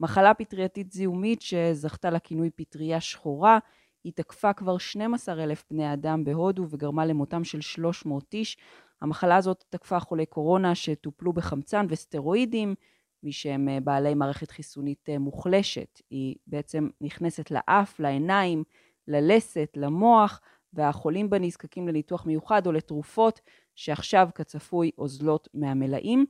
[0.01, 3.59] מחלה פטרייתית זיהומית שזכתה לכינוי פטריה שחורה,
[4.05, 8.57] היא תקפה כבר 12 אלף בני אדם בהודו וגרמה למותם של 300 איש.
[9.01, 12.75] המחלה הזאת תקפה חולי קורונה שטופלו בחמצן וסטרואידים,
[13.24, 16.02] מי שהם אה, בעלי מערכת חיסונית אה, מוחלשת.
[16.10, 18.64] היא בעצם נכנסת לאף, לעיניים,
[19.08, 20.42] ללסת, למוח,
[20.74, 23.42] והחולים בה נזקקים לניתוח מיוחד או לתרופות
[23.76, 26.26] שעכשיו כצפוי אוזלות מהמלאים.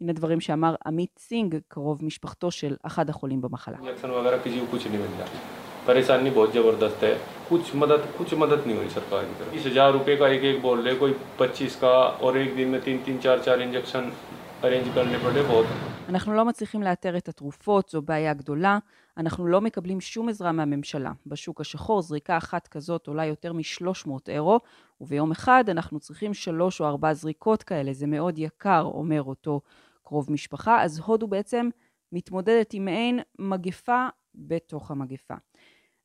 [0.00, 3.78] הנה דברים שאמר עמית סינג, קרוב משפחתו של אחד החולים במחלה.
[5.86, 7.14] परेशानी बहुत ज़बरदस्त है
[7.48, 10.60] कुछ मदद कुछ मदद नहीं हुई सरकार की तरफ बीस हज़ार रुपये का एक एक
[10.62, 11.94] बोल रहे कोई पच्चीस का
[12.26, 14.12] और एक दिन में तीन तीन चार चार injection
[16.09, 18.79] אנחנו לא מצליחים לאתר את התרופות, זו בעיה גדולה.
[19.17, 21.11] אנחנו לא מקבלים שום עזרה מהממשלה.
[21.25, 24.59] בשוק השחור זריקה אחת כזאת עולה יותר מ-300 אירו,
[25.01, 29.61] וביום אחד אנחנו צריכים שלוש או ארבע זריקות כאלה, זה מאוד יקר, אומר אותו
[30.03, 30.83] קרוב משפחה.
[30.83, 31.69] אז הודו בעצם
[32.11, 35.35] מתמודדת עם מעין מגפה בתוך המגפה.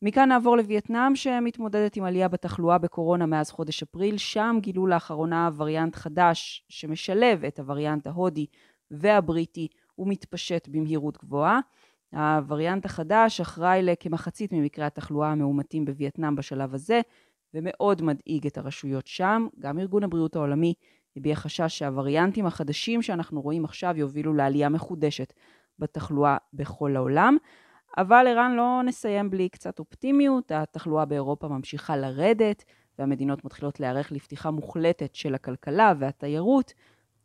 [0.04, 4.18] מכאן נעבור לווייטנאם שמתמודדת עם עלייה בתחלואה בקורונה מאז חודש אפריל.
[4.18, 8.46] שם גילו לאחרונה וריאנט חדש שמשלב את הווריאנט ההודי
[8.90, 11.60] והבריטי ומתפשט במהירות גבוהה.
[12.12, 17.00] הווריאנט החדש אחראי לכמחצית ממקרי התחלואה המאומתים בווייטנאם בשלב הזה,
[17.54, 19.46] ומאוד מדאיג את הרשויות שם.
[19.58, 20.74] גם ארגון הבריאות העולמי
[21.16, 25.32] הביע חשש שהווריאנטים החדשים שאנחנו רואים עכשיו יובילו לעלייה מחודשת
[25.78, 27.36] בתחלואה בכל העולם.
[27.98, 32.64] אבל ערן לא נסיים בלי קצת אופטימיות, התחלואה באירופה ממשיכה לרדת
[32.98, 36.74] והמדינות מתחילות להיערך לפתיחה מוחלטת של הכלכלה והתיירות.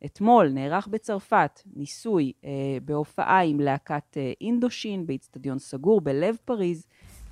[0.06, 2.49] אתמול נערך בצרפת ניסוי אה,
[2.86, 6.88] בהופעה עם להקת אה, אינדושין באיצטדיון סגור בלב פריז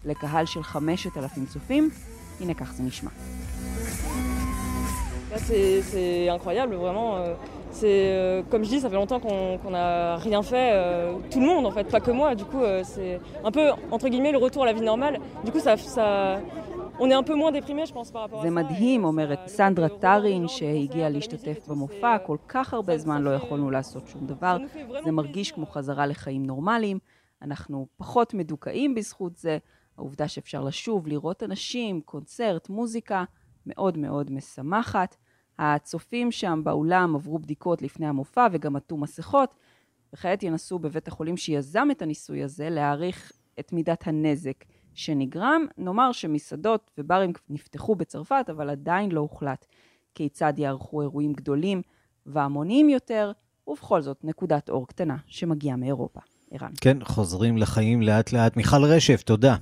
[0.06, 1.90] לקהל של 5,000 צופים.
[2.40, 3.10] הנה כך זה נשמע.
[5.36, 7.18] C'est incroyable, vraiment.
[7.18, 11.42] Euh, C'est, euh, comme je dis, ça fait longtemps qu'on n'a rien fait, euh, tout
[11.44, 12.34] le monde en fait, pas que moi.
[12.42, 15.16] Du coup, euh, c'est un peu, entre guillemets, le retour à la vie normale.
[15.46, 16.40] Du coup, ça, ça,
[17.02, 18.48] on est un peu moins déprimé, je pense, par rapport à ça.
[18.48, 24.08] זה מדהים, אומרת סנדרה טארין, שהגיעה להשתתף במופע, כל כך הרבה זמן לא יכולנו לעשות
[24.08, 24.58] שום דבר.
[25.06, 27.00] זה מרגיש כמו חזרה לחיים נורמליים.
[27.42, 29.58] אנחנו פחות מדוכאים בזכות זה.
[29.98, 33.24] העובדה שאפשר לשוב, לראות אנשים, קונצרט, מוזיקה,
[33.66, 35.16] מאוד מאוד משמחת.
[35.60, 39.56] הצופים שם באולם עברו בדיקות לפני המופע וגם עטו מסכות,
[40.14, 45.66] וכעת ינסו בבית החולים שיזם את הניסוי הזה להעריך את מידת הנזק שנגרם.
[45.78, 49.66] נאמר שמסעדות וברים נפתחו בצרפת, אבל עדיין לא הוחלט
[50.16, 51.82] כיצד יערכו אירועים גדולים
[52.26, 53.32] והמוניים יותר,
[53.68, 56.20] ובכל זאת נקודת אור קטנה שמגיעה מאירופה.
[56.52, 56.72] ערן.
[56.82, 58.58] כן, חוזרים לחיים לאט לאט.
[58.58, 59.56] מיכל רשף, תודה.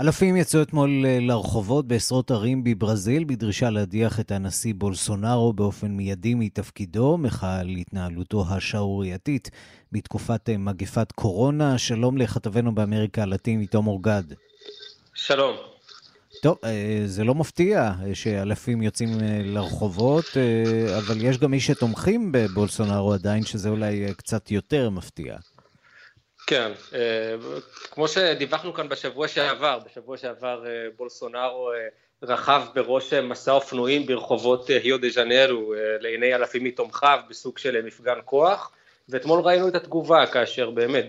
[0.00, 6.34] אלפים יצאו אתמול אה, לרחובות בעשרות ערים בברזיל בדרישה להדיח את הנשיא בולסונארו באופן מיידי
[6.34, 9.50] מתפקידו, מחאה על התנהלותו השערורייתית
[9.92, 11.78] בתקופת אה, מגפת קורונה.
[11.78, 14.22] שלום לכתבנו באמריקה הלטינית, תום אורגד.
[15.14, 15.56] שלום.
[16.42, 19.08] טוב, אה, זה לא מפתיע שאלפים יוצאים
[19.44, 20.24] לרחובות,
[20.98, 25.36] אבל יש גם מי שתומכים בבולסונארו עדיין, שזה אולי קצת יותר מפתיע.
[26.46, 27.34] כן, אה,
[27.90, 31.88] כמו שדיווחנו כאן בשבוע שעבר, בשבוע שעבר אה, בולסונארו אה,
[32.22, 38.72] רכב בראש מסע אופנועים ברחובות היו דה ז'נרו לעיני אלפים מתומכיו בסוג של מפגן כוח,
[39.08, 41.04] ואתמול ראינו את התגובה כאשר באמת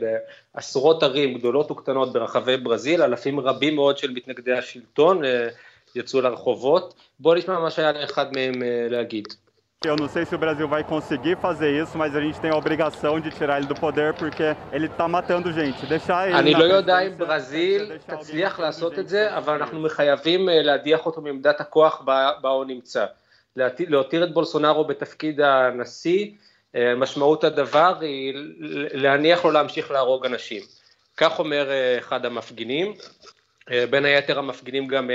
[0.54, 5.21] בעשרות ערים גדולות וקטנות ברחבי ברזיל, אלפים רבים מאוד של מתנגדי השלטון
[5.95, 6.93] יצאו לרחובות.
[7.19, 8.54] בואו נשמע מה שהיה לאחד מהם
[8.89, 9.28] להגיד.
[9.85, 12.55] Eu não sei se o Brasil vai conseguir fazer isso, mas a gente tem a
[12.55, 15.85] obrigação de tirar ele do poder porque ele está matando gente.
[15.85, 16.39] deixar ele...
[16.39, 21.61] אני לא יודע אם ברזיל תצליח לעשות את זה, אבל אנחנו מחייבים להדיח אותו מעמדת
[21.61, 22.01] הכוח
[22.41, 23.05] בה הוא נמצא.
[23.79, 26.31] להותיר את בולסונארו בתפקיד הנשיא,
[26.75, 28.33] משמעות הדבר היא
[28.93, 30.61] להניח לו להמשיך להרוג אנשים.
[31.17, 32.93] כך אומר אחד המפגינים.
[33.89, 35.09] בין היתר המפגינים גם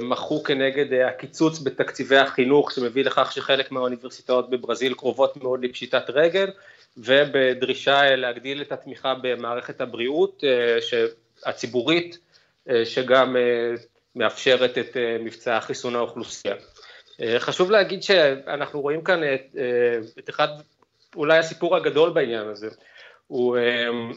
[0.00, 6.50] מחו כנגד הקיצוץ בתקציבי החינוך שמביא לכך שחלק מהאוניברסיטאות בברזיל קרובות מאוד לפשיטת רגל
[6.96, 10.44] ובדרישה להגדיל את התמיכה במערכת הבריאות
[11.44, 12.18] הציבורית
[12.84, 13.36] שגם
[14.16, 16.54] מאפשרת את מבצע חיסון האוכלוסייה.
[17.38, 19.56] חשוב להגיד שאנחנו רואים כאן את,
[20.18, 20.48] את אחד
[21.16, 22.68] אולי הסיפור הגדול בעניין הזה
[23.26, 24.12] הוא אמ,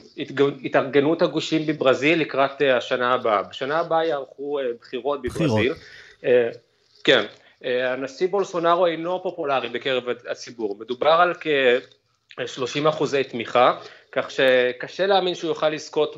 [0.64, 3.44] התארגנות הגושים בברזיל לקראת אה, השנה הבאה.
[3.44, 5.74] בשנה הבאה יערכו אה, בחירות בברזיל.
[5.74, 6.58] בחירות.
[7.04, 7.26] כן.
[7.62, 10.78] הנשיא בולסונארו אינו פופולרי בקרב הציבור.
[10.80, 13.78] מדובר על כ-30 אחוזי תמיכה,
[14.12, 16.18] כך שקשה להאמין שהוא יוכל לזכות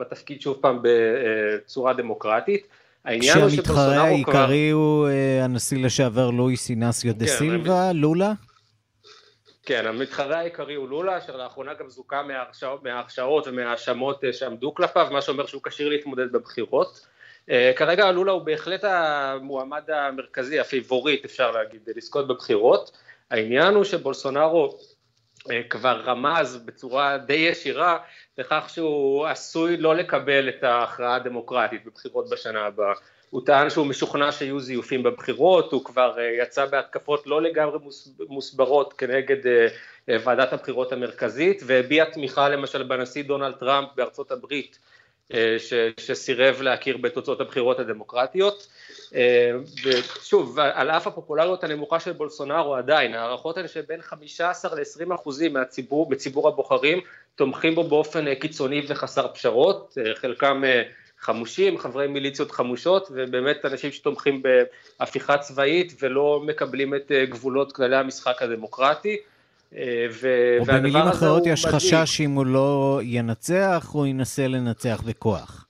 [0.00, 2.66] בתפקיד שוב פעם בצורה דמוקרטית.
[3.20, 5.08] כשהמתחרה העיקרי הוא
[5.42, 8.32] הנשיא לשעבר לואיס אינסיו דה כן, סילבה, לולה?
[9.68, 12.22] כן, המתחרה העיקרי הוא לולה, אשר לאחרונה גם זוכה
[12.82, 17.06] מההרשעות ומההאשמות אה, שעמדו כלפיו, מה שאומר שהוא כשיר להתמודד בבחירות.
[17.50, 22.98] אה, כרגע לולה הוא בהחלט המועמד המרכזי, הפייבוריט אפשר להגיד, לזכות בבחירות.
[23.30, 24.78] העניין הוא שבולסונארו
[25.50, 27.98] אה, כבר רמז בצורה די ישירה
[28.38, 32.92] לכך שהוא עשוי לא לקבל את ההכרעה הדמוקרטית בבחירות בשנה הבאה.
[33.30, 37.78] הוא טען שהוא משוכנע שיהיו זיופים בבחירות, הוא כבר אה, יצא בהתקפות לא לגמרי
[38.28, 39.66] מוסברות כנגד אה,
[40.08, 44.78] אה, ועדת הבחירות המרכזית והביע תמיכה למשל בנשיא דונלד טראמפ בארצות הברית
[45.58, 48.68] ש, שסירב להכיר בתוצאות הבחירות הדמוקרטיות.
[49.84, 55.56] ושוב, על אף הפופולריות הנמוכה של בולסונארו עדיין, ההערכות הן שבין 15 ל-20 אחוזים
[56.08, 57.00] בציבור הבוחרים,
[57.34, 60.62] תומכים בו באופן קיצוני וחסר פשרות, חלקם
[61.20, 64.42] חמושים, חברי מיליציות חמושות, ובאמת אנשים שתומכים
[64.98, 69.16] בהפיכה צבאית ולא מקבלים את גבולות כללי המשחק הדמוקרטי.
[70.10, 70.56] ו...
[70.60, 71.76] או במילים אחרות יש מדהים.
[71.76, 75.64] חשש שאם הוא לא ינצח, הוא ינסה לנצח בכוח.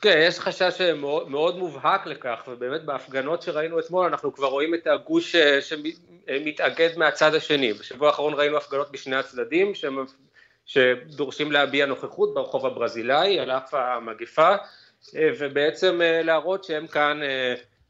[0.00, 4.86] כן, יש חשש מאוד, מאוד מובהק לכך, ובאמת בהפגנות שראינו אתמול אנחנו כבר רואים את
[4.86, 7.72] הגוש שמתאגד מהצד השני.
[7.72, 9.72] בשבוע האחרון ראינו הפגנות בשני הצדדים
[10.66, 14.54] שדורשים להביע נוכחות ברחוב הברזילאי על אף המגפה,
[15.14, 17.20] ובעצם להראות שהם כאן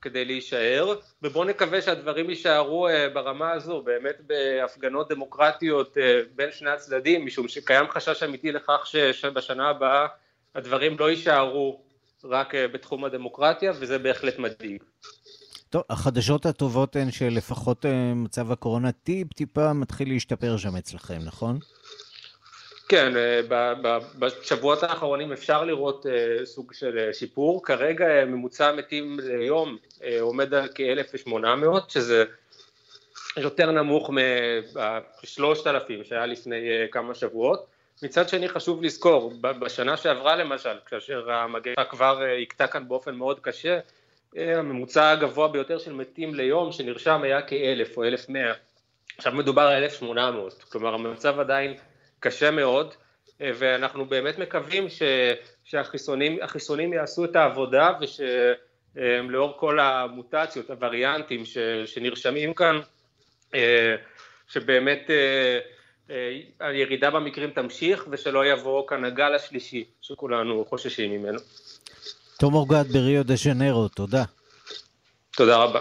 [0.01, 5.97] כדי להישאר, ובואו נקווה שהדברים יישארו ברמה הזו, באמת בהפגנות דמוקרטיות
[6.35, 10.07] בין שני הצדדים, משום שקיים חשש אמיתי לכך שבשנה הבאה
[10.55, 11.81] הדברים לא יישארו
[12.25, 14.83] רק בתחום הדמוקרטיה, וזה בהחלט מדאיג.
[15.71, 17.85] טוב, החדשות הטובות הן שלפחות
[18.15, 21.59] מצב הקורונה טיפ-טיפה מתחיל להשתפר שם אצלכם, נכון?
[22.89, 23.13] כן,
[24.19, 26.07] בשבועות האחרונים אפשר לראות
[26.45, 29.77] סוג של שיפור, כרגע ממוצע המתים ליום
[30.21, 31.33] עומד על כ-1,800,
[31.89, 32.25] שזה
[33.37, 37.67] יותר נמוך מ-3,000 שהיה לפני כמה שבועות.
[38.03, 43.79] מצד שני חשוב לזכור, בשנה שעברה למשל, כאשר המגפה כבר הכתה כאן באופן מאוד קשה,
[44.37, 48.53] הממוצע הגבוה ביותר של מתים ליום שנרשם היה כ-1,000 או 1,100,
[49.19, 51.75] עכשיו מדובר על 1,800, כלומר המצב עדיין
[52.21, 52.95] קשה מאוד,
[53.41, 55.03] ואנחנו באמת מקווים ש,
[55.65, 62.81] שהחיסונים יעשו את העבודה ושלאור כל המוטציות, הווריאנטים ש, שנרשמים כאן,
[64.49, 65.11] שבאמת
[66.61, 71.39] הירידה במקרים תמשיך ושלא יבוא כאן הגל השלישי שכולנו חוששים ממנו.
[72.39, 74.25] תום אורגד בריו דה ז'נרו, תודה.
[75.31, 75.81] תודה רבה.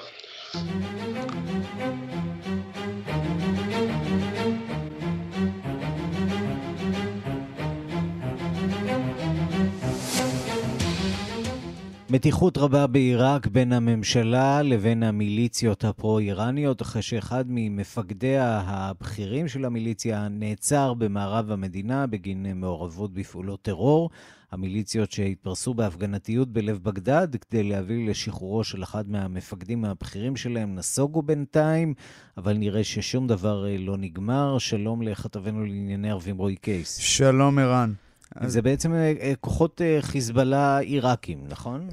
[12.15, 20.93] מתיחות רבה בעיראק בין הממשלה לבין המיליציות הפרו-איראניות, אחרי שאחד ממפקדיה הבכירים של המיליציה נעצר
[20.93, 24.09] במערב המדינה בגין מעורבות בפעולות טרור.
[24.51, 31.93] המיליציות שהתפרסו בהפגנתיות בלב בגדד כדי להביא לשחרורו של אחד מהמפקדים הבכירים שלהם נסוגו בינתיים,
[32.37, 34.57] אבל נראה ששום דבר לא נגמר.
[34.57, 36.97] שלום לכתבנו לענייני ערבים רועי קייס.
[36.97, 38.04] שלום ערן.
[38.35, 38.53] אז...
[38.53, 38.93] זה בעצם
[39.41, 41.89] כוחות חיזבאללה עיראקים, נכון?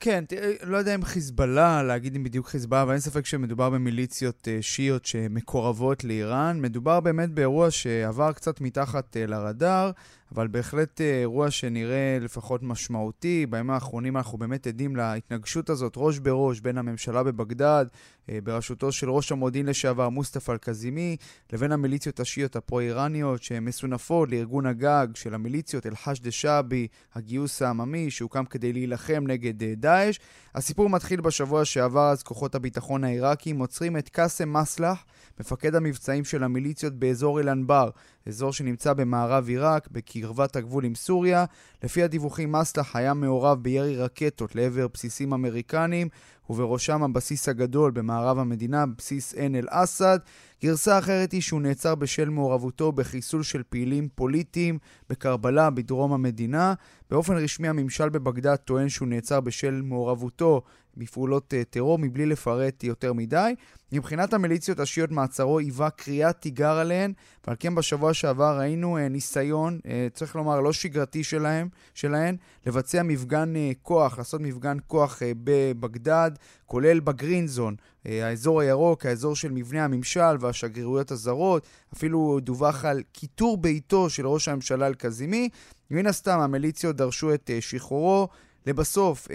[0.00, 0.24] כן,
[0.62, 6.04] לא יודע אם חיזבאללה, להגיד אם בדיוק חיזבאללה, אבל אין ספק שמדובר במיליציות שיעיות שמקורבות
[6.04, 6.60] לאיראן.
[6.60, 9.90] מדובר באמת באירוע שעבר קצת מתחת לרדאר,
[10.34, 13.46] אבל בהחלט אירוע שנראה לפחות משמעותי.
[13.46, 17.86] בימים האחרונים אנחנו באמת עדים להתנגשות הזאת ראש בראש בין הממשלה בבגדד,
[18.28, 21.16] בראשותו של ראש המודיעין לשעבר מוסטפא אל-קזימי,
[21.52, 28.72] לבין המיליציות השיעיות הפרו-איראניות שמסונפות לארגון הגג של המיליציות אל-חשד א-שעבי, הגיוס העממי שהוקם כדי
[28.72, 30.18] להילחם נגד דאעש.
[30.54, 35.04] הסיפור מתחיל בשבוע שעבר, אז כוחות הביטחון העיראקים עוצרים את קאסם מסלח,
[35.40, 37.90] מפקד המבצעים של המיליציות באזור אל-אנבר,
[38.26, 39.88] אזור שנמצא במערב עיראק,
[40.22, 41.44] בקרבת הגבול עם סוריה.
[41.82, 46.08] לפי הדיווחים, מסלח היה מעורב בירי רקטות לעבר בסיסים אמריקניים,
[46.50, 50.18] ובראשם הבסיס הגדול במערב המדינה, בסיס עין אל-אסד.
[50.62, 54.78] גרסה אחרת היא שהוא נעצר בשל מעורבותו בחיסול של פעילים פוליטיים
[55.10, 56.74] בקרבלה בדרום המדינה.
[57.10, 60.62] באופן רשמי הממשל בבגדד טוען שהוא נעצר בשל מעורבותו
[60.96, 63.54] בפעולות טרור מבלי לפרט יותר מדי.
[63.92, 67.12] מבחינת המיליציות השיעיות מעצרו היווה קריאת תיגר עליהן,
[67.46, 69.80] ועל כן בשבוע שעבר ראינו ניסיון,
[70.12, 73.52] צריך לומר לא שגרתי שלהם, שלהן, לבצע מפגן
[73.82, 76.30] כוח, לעשות מפגן כוח בבגדד,
[76.66, 84.10] כולל בגרינזון, האזור הירוק, האזור של מבנה הממשל והשגרירויות הזרות, אפילו דווח על כיתור ביתו
[84.10, 85.48] של ראש הממשלה אל-קזימי.
[85.90, 88.28] מן הסתם המיליציות דרשו את שחרורו.
[88.66, 89.28] לבסוף,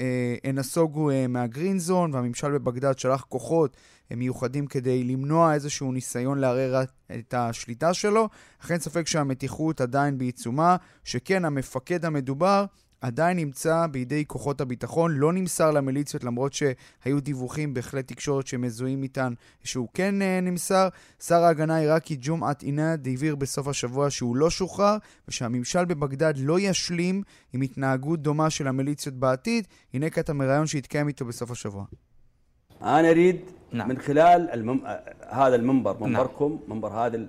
[0.43, 3.77] הן נסוגו מהגרינזון, והממשל בבגדד שלח כוחות
[4.11, 6.83] מיוחדים כדי למנוע איזשהו ניסיון לערער
[7.19, 8.29] את השליטה שלו.
[8.61, 12.65] אך אין ספק שהמתיחות עדיין בעיצומה, שכן המפקד המדובר
[13.02, 19.32] עדיין נמצא בידי כוחות הביטחון, לא נמסר למיליציות למרות שהיו דיווחים בהחלט תקשורת שמזוהים איתן
[19.64, 20.88] שהוא כן נמסר.
[21.22, 24.96] שר ההגנה העיראקי ג'ומעת עינד הבהיר בסוף השבוע שהוא לא שוחרר
[25.28, 29.66] ושהממשל בבגדד לא ישלים עם התנהגות דומה של המיליציות בעתיד.
[29.94, 31.84] הנה קטע מראיון שהתקיים איתו בסוף השבוע.
[32.82, 33.40] أنا أريد
[33.72, 33.88] نعم.
[33.88, 34.80] من خلال المم...
[35.30, 36.76] هذا المنبر منبركم نعم.
[36.76, 37.26] منبر هذا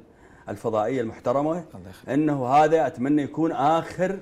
[0.50, 1.64] الفضائية المحترمة
[2.10, 4.20] أنه هذا أتمنى يكون آخر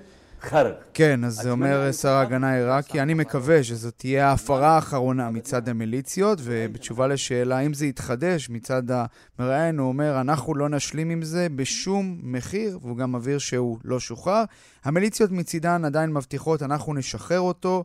[0.95, 6.39] כן, אז זה אומר שר ההגנה העיראקי, אני מקווה שזו תהיה ההפרה האחרונה מצד המיליציות,
[6.43, 8.83] ובתשובה לשאלה אם זה יתחדש מצד
[9.39, 14.01] המראיין, הוא אומר, אנחנו לא נשלים עם זה בשום מחיר, והוא גם מבהיר שהוא לא
[14.01, 14.45] שוחרר.
[14.85, 17.85] המיליציות מצידן עדיין מבטיחות, אנחנו נשחרר אותו,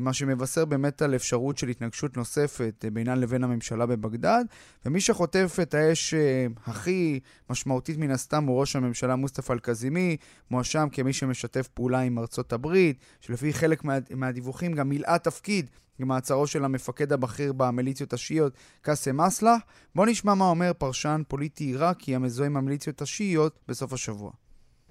[0.00, 4.44] מה שמבשר באמת על אפשרות של התנגשות נוספת אה, בינן לבין הממשלה בבגדד,
[4.86, 7.20] ומי שחוטף את האש אה, הכי
[7.50, 10.16] משמעותית מן הסתם הוא ראש הממשלה מוסטפא אל-קזימי,
[10.50, 16.46] מואשם כמי שמשתף פעולה עם ארצות הברית, שלפי חלק מה, מהדיווחים גם מילאה תפקיד במעצרו
[16.46, 19.62] של המפקד הבכיר במיליציות השיעיות, קאסם אסלח.
[19.94, 24.30] בואו נשמע מה אומר פרשן פוליטי עיראקי המזוהה עם המיליציות השיעיות בסוף השבוע.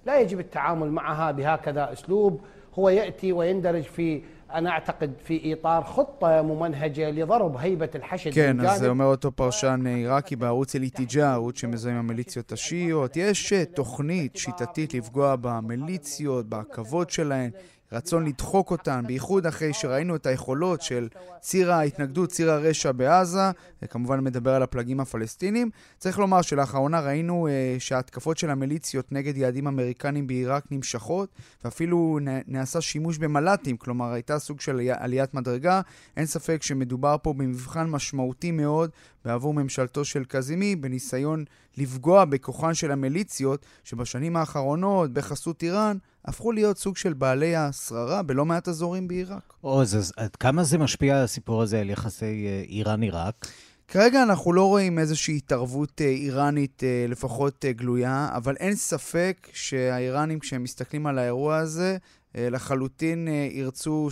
[0.06, 2.41] لا يجب التعامل معها بهكذا اسلوب
[2.74, 4.22] هو ياتي ويندرج في
[4.54, 9.84] انا اعتقد في اطار خطه ممنهجه لضرب هيبه الحشد כן, אז זה אומר אותו פרשן
[9.88, 13.18] עיראקי בערוץ אליטיג'ה, ערוץ שמזוהה עם המיליציות השיעיות.
[13.18, 17.52] יש תוכנית שיטתית לפגוע במיליציות, בכבוד שלהן,
[17.95, 21.09] רצון לדחוק אותן, בייחוד אחרי שראינו את היכולות של
[21.40, 23.51] ציר ההתנגדות, ציר הרשע בעזה,
[23.82, 25.70] וכמובן מדבר על הפלגים הפלסטינים.
[25.99, 31.28] צריך לומר שלאחרונה ראינו uh, שההתקפות של המיליציות נגד יעדים אמריקנים בעיראק נמשכות,
[31.64, 35.80] ואפילו נעשה שימוש במל"טים, כלומר הייתה סוג של עליית מדרגה.
[36.16, 38.90] אין ספק שמדובר פה במבחן משמעותי מאוד
[39.24, 41.45] בעבור ממשלתו של קזימי, בניסיון
[41.79, 48.45] לפגוע בכוחן של המיליציות, שבשנים האחרונות, בחסות איראן, הפכו להיות סוג של בעלי השררה בלא
[48.45, 49.55] מעט אזורים בעיראק.
[49.61, 53.47] עוז, אז עד כמה זה משפיע, הסיפור הזה, על יחסי אה, איראן-עיראק?
[53.89, 60.39] כרגע אנחנו לא רואים איזושהי התערבות אה, איראנית אה, לפחות גלויה, אבל אין ספק שהאיראנים,
[60.39, 61.97] כשהם מסתכלים על האירוע הזה,
[62.37, 64.09] לחלוטין ירצו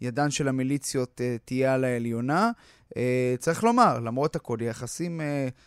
[0.00, 2.50] שהידן של המיליציות תהיה על העליונה.
[2.90, 2.92] Uh,
[3.38, 5.24] צריך לומר, למרות הכל, יחסים uh,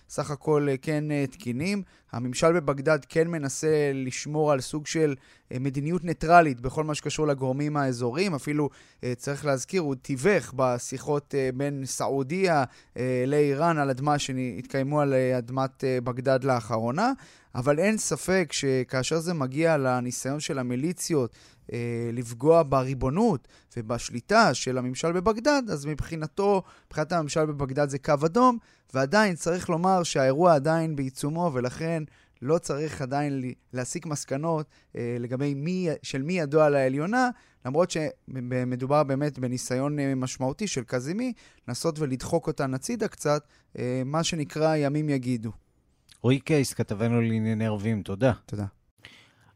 [0.09, 1.83] סך הכל uh, כן uh, תקינים.
[2.11, 7.77] הממשל בבגדד כן מנסה לשמור על סוג של uh, מדיניות ניטרלית בכל מה שקשור לגורמים
[7.77, 8.35] האזוריים.
[8.35, 15.01] אפילו, uh, צריך להזכיר, הוא תיווך בשיחות uh, בין סעודיה uh, לאיראן על אדמה שהתקיימו
[15.01, 17.11] על uh, אדמת uh, בגדד לאחרונה.
[17.55, 21.37] אבל אין ספק שכאשר זה מגיע לניסיון של המיליציות אה,
[22.13, 23.47] לפגוע בריבונות
[23.77, 28.57] ובשליטה של הממשל בבגדד, אז מבחינתו, מבחינת הממשל בבגדד זה קו אדום,
[28.93, 32.03] ועדיין צריך לומר שהאירוע עדיין בעיצומו, ולכן
[32.43, 37.29] לא צריך עדיין להסיק מסקנות אה, לגבי מי, של מי ידו על העליונה,
[37.65, 41.33] למרות שמדובר באמת בניסיון אה, משמעותי של קזימי,
[41.67, 43.47] לנסות ולדחוק אותן הצידה קצת,
[43.79, 45.51] אה, מה שנקרא ימים יגידו.
[46.21, 48.33] רועי קייס, כתבנו לענייני ערבים, תודה.
[48.45, 48.65] תודה.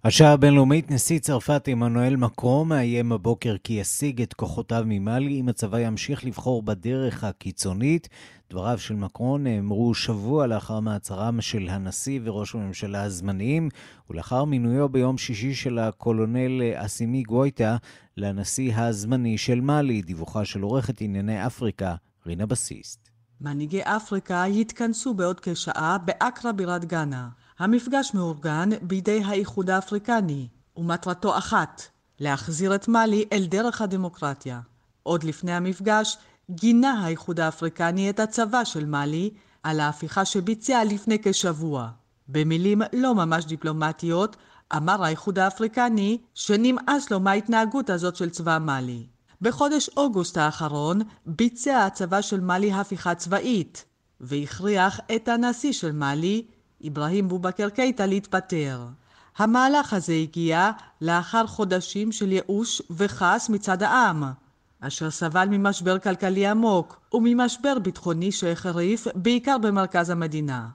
[0.04, 5.80] השעה הבינלאומית, נשיא צרפת עמנואל מקרו מאיים הבוקר כי ישיג את כוחותיו ממאלי אם הצבא
[5.80, 8.10] ימשיך לבחור בדרך הקיצונית.
[8.50, 13.70] דבריו של מקרון נאמרו שבוע לאחר מעצרם של הנשיא וראש הממשלה הזמניים,
[14.10, 17.78] ולאחר מינויו ביום שישי של הקולונל אסימי גויטה
[18.18, 21.96] לנשיא הזמני של מאלי, דיווחה של עורכת ענייני אפריקה,
[22.26, 23.10] רינה בסיסט.
[23.42, 27.30] מנהיגי אפריקה יתכנסו בעוד כשעה באקרא בירת גאנה.
[27.60, 30.48] המפגש מאורגן בידי האיחוד האפריקני,
[30.78, 31.82] ומטרתו אחת,
[32.20, 34.60] להחזיר את מאלי אל דרך הדמוקרטיה.
[35.04, 36.18] עוד לפני המפגש,
[36.52, 39.30] גינה האיחוד האפריקני את הצבא של מאלי
[39.64, 41.90] על ההפיכה שביצע לפני כשבוע.
[42.28, 44.36] במילים לא ממש דיפלומטיות,
[44.78, 49.06] אמר האיחוד האפריקני שנמאס לו מההתנהגות הזאת של צבא מאלי.
[49.42, 53.86] בחודש אוגוסט האחרון ביצע הצבא של מאלי הפיכה צבאית,
[54.22, 56.46] והכריח את הנשיא של מאלי,
[56.88, 58.86] אברהים בובקר קייטה להתפטר.
[59.38, 60.72] המהלך הזה הגיע
[61.02, 64.24] לאחר חודשים של ייאוש וכעס מצד העם,
[64.80, 70.68] אשר סבל ממשבר כלכלי עמוק וממשבר ביטחוני שהחריף בעיקר במרכז המדינה.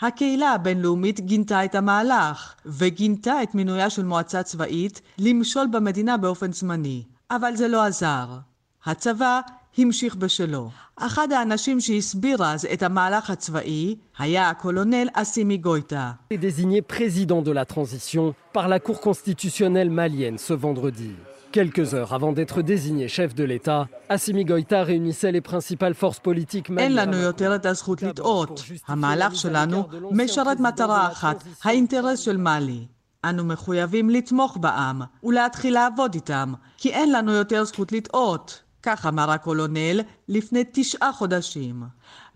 [0.00, 7.02] הקהילה הבינלאומית גינתה את המהלך, וגינתה את מינויה של מועצה צבאית למשול במדינה באופן זמני,
[7.30, 8.38] אבל זה לא עזר.
[8.84, 9.40] הצבא
[9.78, 10.70] המשיך בשלו.
[10.96, 16.12] אחד האנשים שהסביר אז את המהלך הצבאי היה הקולונל אסימי גויטה.
[16.32, 21.12] désigné président de la transition par la Cour constitutionnelle malienne ce vendredi.
[21.52, 26.70] Quelques heures avant d'être désigné chef de l'État, Assimi Goïta réunissait les principales forces politiques
[26.78, 28.62] אין לנו יותר את הזכות לטעות.
[28.88, 32.86] המהלך שלנו משרת מטרה אחת, האינטרס של מאלי.
[33.24, 38.62] אנו מחויבים לתמוך בעם ולהתחיל לעבוד איתם, כי אין לנו יותר זכות לטעות.
[38.82, 41.82] כך אמר הקולונל לפני תשעה חודשים.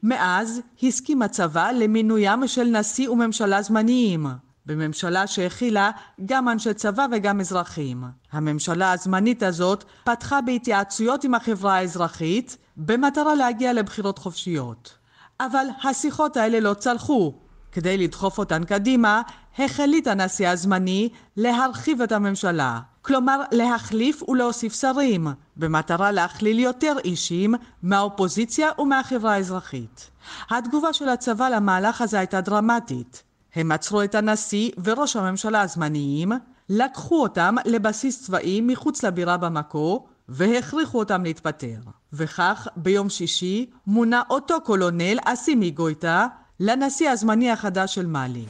[0.03, 4.27] מאז הסכים הצבא למינוים של נשיא וממשלה זמניים,
[4.67, 5.91] בממשלה שהכילה
[6.27, 8.05] גם אנשי צבא וגם אזרחים.
[8.33, 14.99] הממשלה הזמנית הזאת פתחה בהתייעצויות עם החברה האזרחית במטרה להגיע לבחירות חופשיות.
[15.41, 17.35] אבל השיחות האלה לא צלחו.
[17.73, 19.23] כדי לדחוף אותן קדימה,
[19.59, 22.81] החליט הנשיא הזמני להרחיב את הממשלה.
[23.07, 25.27] כלומר להחליף ולהוסיף שרים,
[25.57, 30.11] במטרה להכליל יותר אישים מהאופוזיציה ומהחברה האזרחית.
[30.51, 33.23] התגובה של הצבא למהלך הזה הייתה דרמטית.
[33.55, 36.33] הם עצרו את הנשיא וראש הממשלה הזמניים,
[36.69, 41.79] לקחו אותם לבסיס צבאי מחוץ לבירה במקו, והכריחו אותם להתפטר.
[42.13, 46.27] וכך, ביום שישי, מונה אותו קולונל אסימי גויטה
[46.61, 48.45] לנשיא הזמני החדש של מאלי.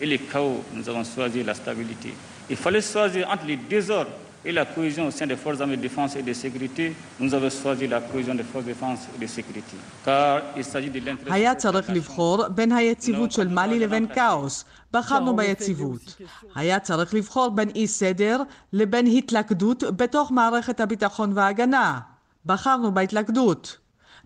[0.00, 2.12] Et les chaos, nous avons choisi la stabilité.
[2.50, 4.10] Il fallait choisir entre les désordres
[4.44, 7.48] et la cohésion au sein des forces armées de défense et de sécurité, nous avons
[7.48, 9.76] choisi la cohésion des forces de défense et de sécurité.
[10.04, 11.32] car il s'agit de l'intérêt...
[11.32, 14.64] היה צריך לבחור בין היציבות של מאלי לבין כאוס.
[14.92, 16.16] בחרנו ביציבות.
[16.54, 18.42] היה צריך לבחור בין אי סדר
[18.72, 22.00] לבין התלכדות בתוך מערכת הביטחון וההגנה.
[22.46, 23.78] בחרנו בהתלכדות.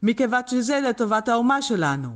[0.03, 2.09] מכיוון שזה לטובת האומה שלנו.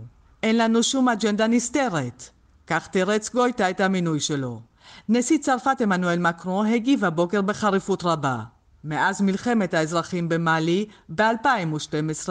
[0.42, 2.30] אין לנו שום אג'נדה נסתרת.
[2.66, 4.60] כך תירץ גויטה את המינוי שלו.
[5.08, 8.38] נשיא צרפת עמנואל מקרו הגיב הבוקר בחריפות רבה.
[8.84, 12.28] מאז מלחמת האזרחים במאלי ב-2012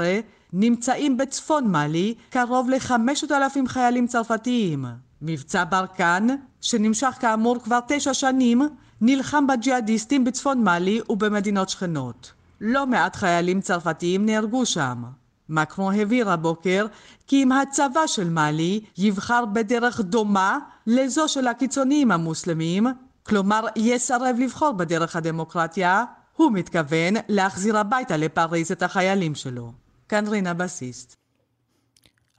[0.54, 4.86] נמצאים בצפון מאלי קרוב ל-5,000 חיילים צרפתיים.
[5.22, 6.28] מבצע ברקן,
[6.62, 8.62] שנמשך כאמור כבר תשע שנים,
[9.02, 12.32] נלחם בג'יהאדיסטים בצפון מאלי ובמדינות שכנות.
[12.62, 15.04] לא מעט חיילים צרפתיים נהרגו שם.
[15.52, 16.86] מקרו הבהיר הבוקר
[17.28, 22.88] כי אם הצבא של מאלי יבחר בדרך דומה לזו של הקיצוניים המוסלמים,
[23.24, 26.04] כלומר יסרב לבחור בדרך הדמוקרטיה,
[26.36, 29.72] הוא מתכוון להחזיר הביתה לפריז את החיילים שלו.
[30.10, 31.21] כאן רינה בסיסט.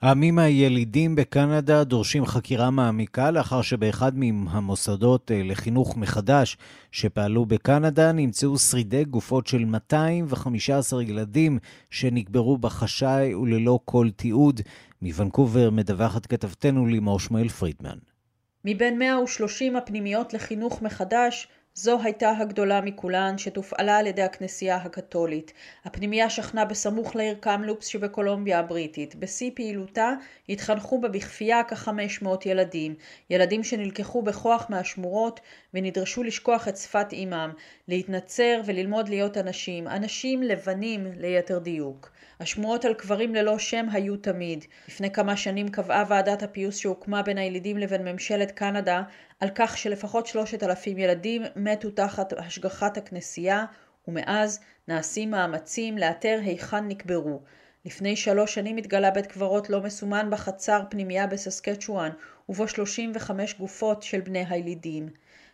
[0.02, 6.56] העמים הילידים בקנדה דורשים חקירה מעמיקה לאחר שבאחד מהמוסדות אה, לחינוך מחדש
[6.92, 11.58] שפעלו בקנדה נמצאו שרידי גופות של 215 ילדים
[11.90, 14.60] שנקברו בחשאי וללא כל תיעוד.
[15.02, 17.98] מוונקובר מדווחת כתבתנו לימור שמואל פרידמן.
[18.64, 25.52] מבין 130 הפנימיות לחינוך מחדש זו הייתה הגדולה מכולן, שתופעלה על ידי הכנסייה הקתולית.
[25.84, 29.14] הפנימייה שכנה בסמוך לעיר קמלופס שבקולומביה הבריטית.
[29.14, 30.12] בשיא פעילותה
[30.48, 32.94] התחנכו בה בכפייה כ-500 ילדים.
[33.30, 35.40] ילדים שנלקחו בכוח מהשמורות
[35.74, 37.52] ונדרשו לשכוח את שפת אימם,
[37.88, 39.88] להתנצר וללמוד להיות אנשים.
[39.88, 42.11] אנשים לבנים ליתר דיוק.
[42.42, 44.64] השמועות על קברים ללא שם היו תמיד.
[44.88, 49.02] לפני כמה שנים קבעה ועדת הפיוס שהוקמה בין הילידים לבין ממשלת קנדה
[49.40, 53.64] על כך שלפחות שלושת אלפים ילדים מתו תחת השגחת הכנסייה,
[54.08, 57.40] ומאז נעשים מאמצים לאתר היכן נקברו.
[57.84, 62.10] לפני שלוש שנים התגלה בית קברות לא מסומן בחצר פנימייה בססקצ'ואן,
[62.48, 65.08] ובו 35 גופות של בני הילידים.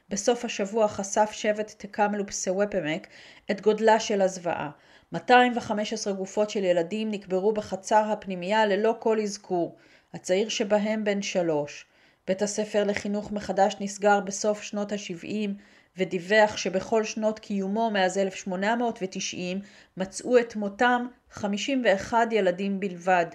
[0.09, 3.07] בסוף השבוע חשף שבט תקמלופ סוופמק
[3.51, 4.71] את גודלה של הזוועה.
[5.13, 9.77] 215 גופות של ילדים נקברו בחצר הפנימייה ללא כל אזכור,
[10.15, 11.87] הצעיר שבהם בן שלוש.
[12.27, 15.51] בית הספר לחינוך מחדש נסגר בסוף שנות ה-70
[15.97, 19.61] ודיווח שבכל שנות קיומו מאז 1890
[19.97, 23.27] מצאו את מותם 51 ילדים בלבד.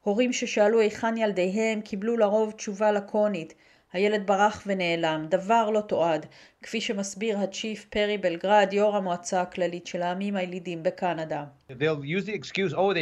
[0.00, 3.54] הורים ששאלו היכן ילדיהם קיבלו לרוב תשובה לקונית
[3.92, 6.26] הילד ברח ונעלם, דבר לא תועד,
[6.62, 11.44] כפי שמסביר הצ'יף פרי בלגרד, יו"ר המועצה הכללית של העמים הילידים בקנדה.
[11.70, 12.94] Excuse, oh,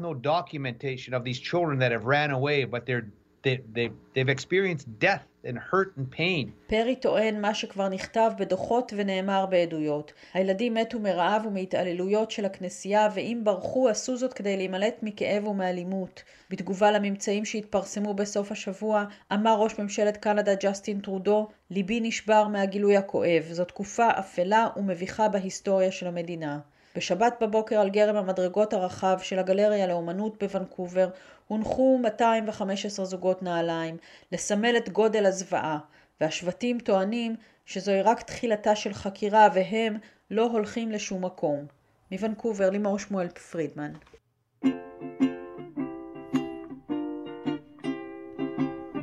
[0.00, 3.06] no documentation of these children that have ran away, but they're
[3.42, 6.50] they, they, they've experienced death and hurt and pain.
[6.66, 10.12] פרי טוען מה שכבר נכתב בדוחות ונאמר בעדויות.
[10.34, 16.22] הילדים מתו מרעב ומהתעללויות של הכנסייה, ואם ברחו עשו זאת כדי להימלט מכאב ומאלימות.
[16.50, 23.42] בתגובה לממצאים שהתפרסמו בסוף השבוע, אמר ראש ממשלת קנדה ג'סטין טרודו, ליבי נשבר מהגילוי הכואב.
[23.50, 26.58] זו תקופה אפלה ומביכה בהיסטוריה של המדינה.
[26.96, 31.08] בשבת בבוקר על גרם המדרגות הרחב של הגלריה לאומנות בוונקובר
[31.52, 33.96] הונחו 215 זוגות נעליים,
[34.32, 35.78] לסמל את גודל הזוועה,
[36.20, 37.36] והשבטים טוענים
[37.66, 39.96] שזוהי רק תחילתה של חקירה והם
[40.30, 41.66] לא הולכים לשום מקום.
[42.10, 43.92] מוונקובר, לימור שמואל פרידמן.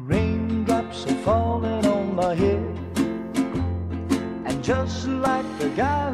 [0.10, 1.79] Raindrops are falling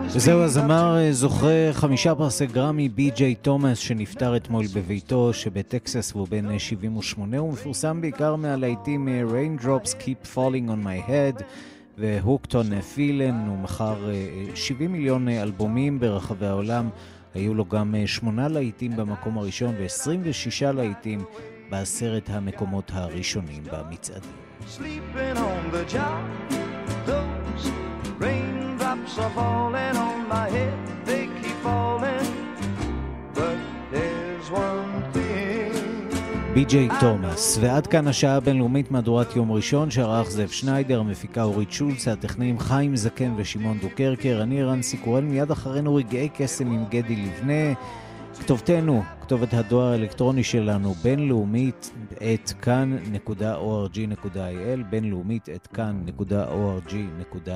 [0.07, 6.59] וזהו הזמר אה, זוכה חמישה פרסי גרמי בי.ג'יי תומאס שנפטר אתמול בביתו שבטקסס והוא בן
[6.59, 11.43] 78 הוא מפורסם בעיקר מהלהיטים אה, Raindrops Keep Falling on My Head
[11.97, 14.09] והוקטון פילן הוא מכר
[14.55, 16.89] 70 אה, מיליון אלבומים ברחבי העולם.
[17.33, 21.23] היו לו גם שמונה להיטים במקום הראשון ו-26 להיטים
[21.69, 24.31] בעשרת המקומות הראשונים במצעדים.
[29.05, 32.25] Raindrops are falling on my head, they keep falling.
[33.33, 33.57] But
[33.91, 35.03] there's one
[36.53, 37.57] בי.ג'יי תומאס.
[37.61, 42.95] ועד כאן השעה הבינלאומית מהדורת יום ראשון, שערך זאב שניידר, המפיקה אורית שולץ, הטכנאים חיים
[42.95, 47.73] זקן ושמעון דוקרקר, אני רנסי קורל, מיד אחרינו רגעי קסם עם גדי לבנה.
[48.39, 54.37] כתובתנו, כתובת הדואר האלקטרוני שלנו, בינלאומית את כאן.org.il,
[54.89, 57.49] בינלאומית את כאן.org.il,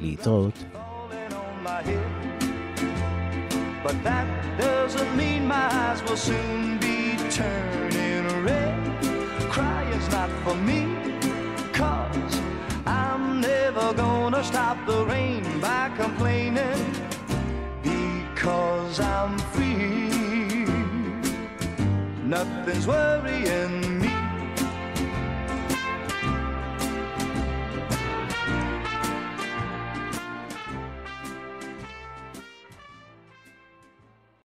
[0.00, 0.64] להתראות.
[3.84, 4.26] But that
[4.58, 6.98] doesn't mean my eyes will soon be
[7.38, 8.78] turning red.
[9.54, 10.80] Crying's not for me,
[11.80, 12.34] cause
[12.86, 16.80] I'm never gonna stop the rain by complaining
[18.48, 20.64] because I'm free.
[22.24, 24.07] Nothing's worrying me.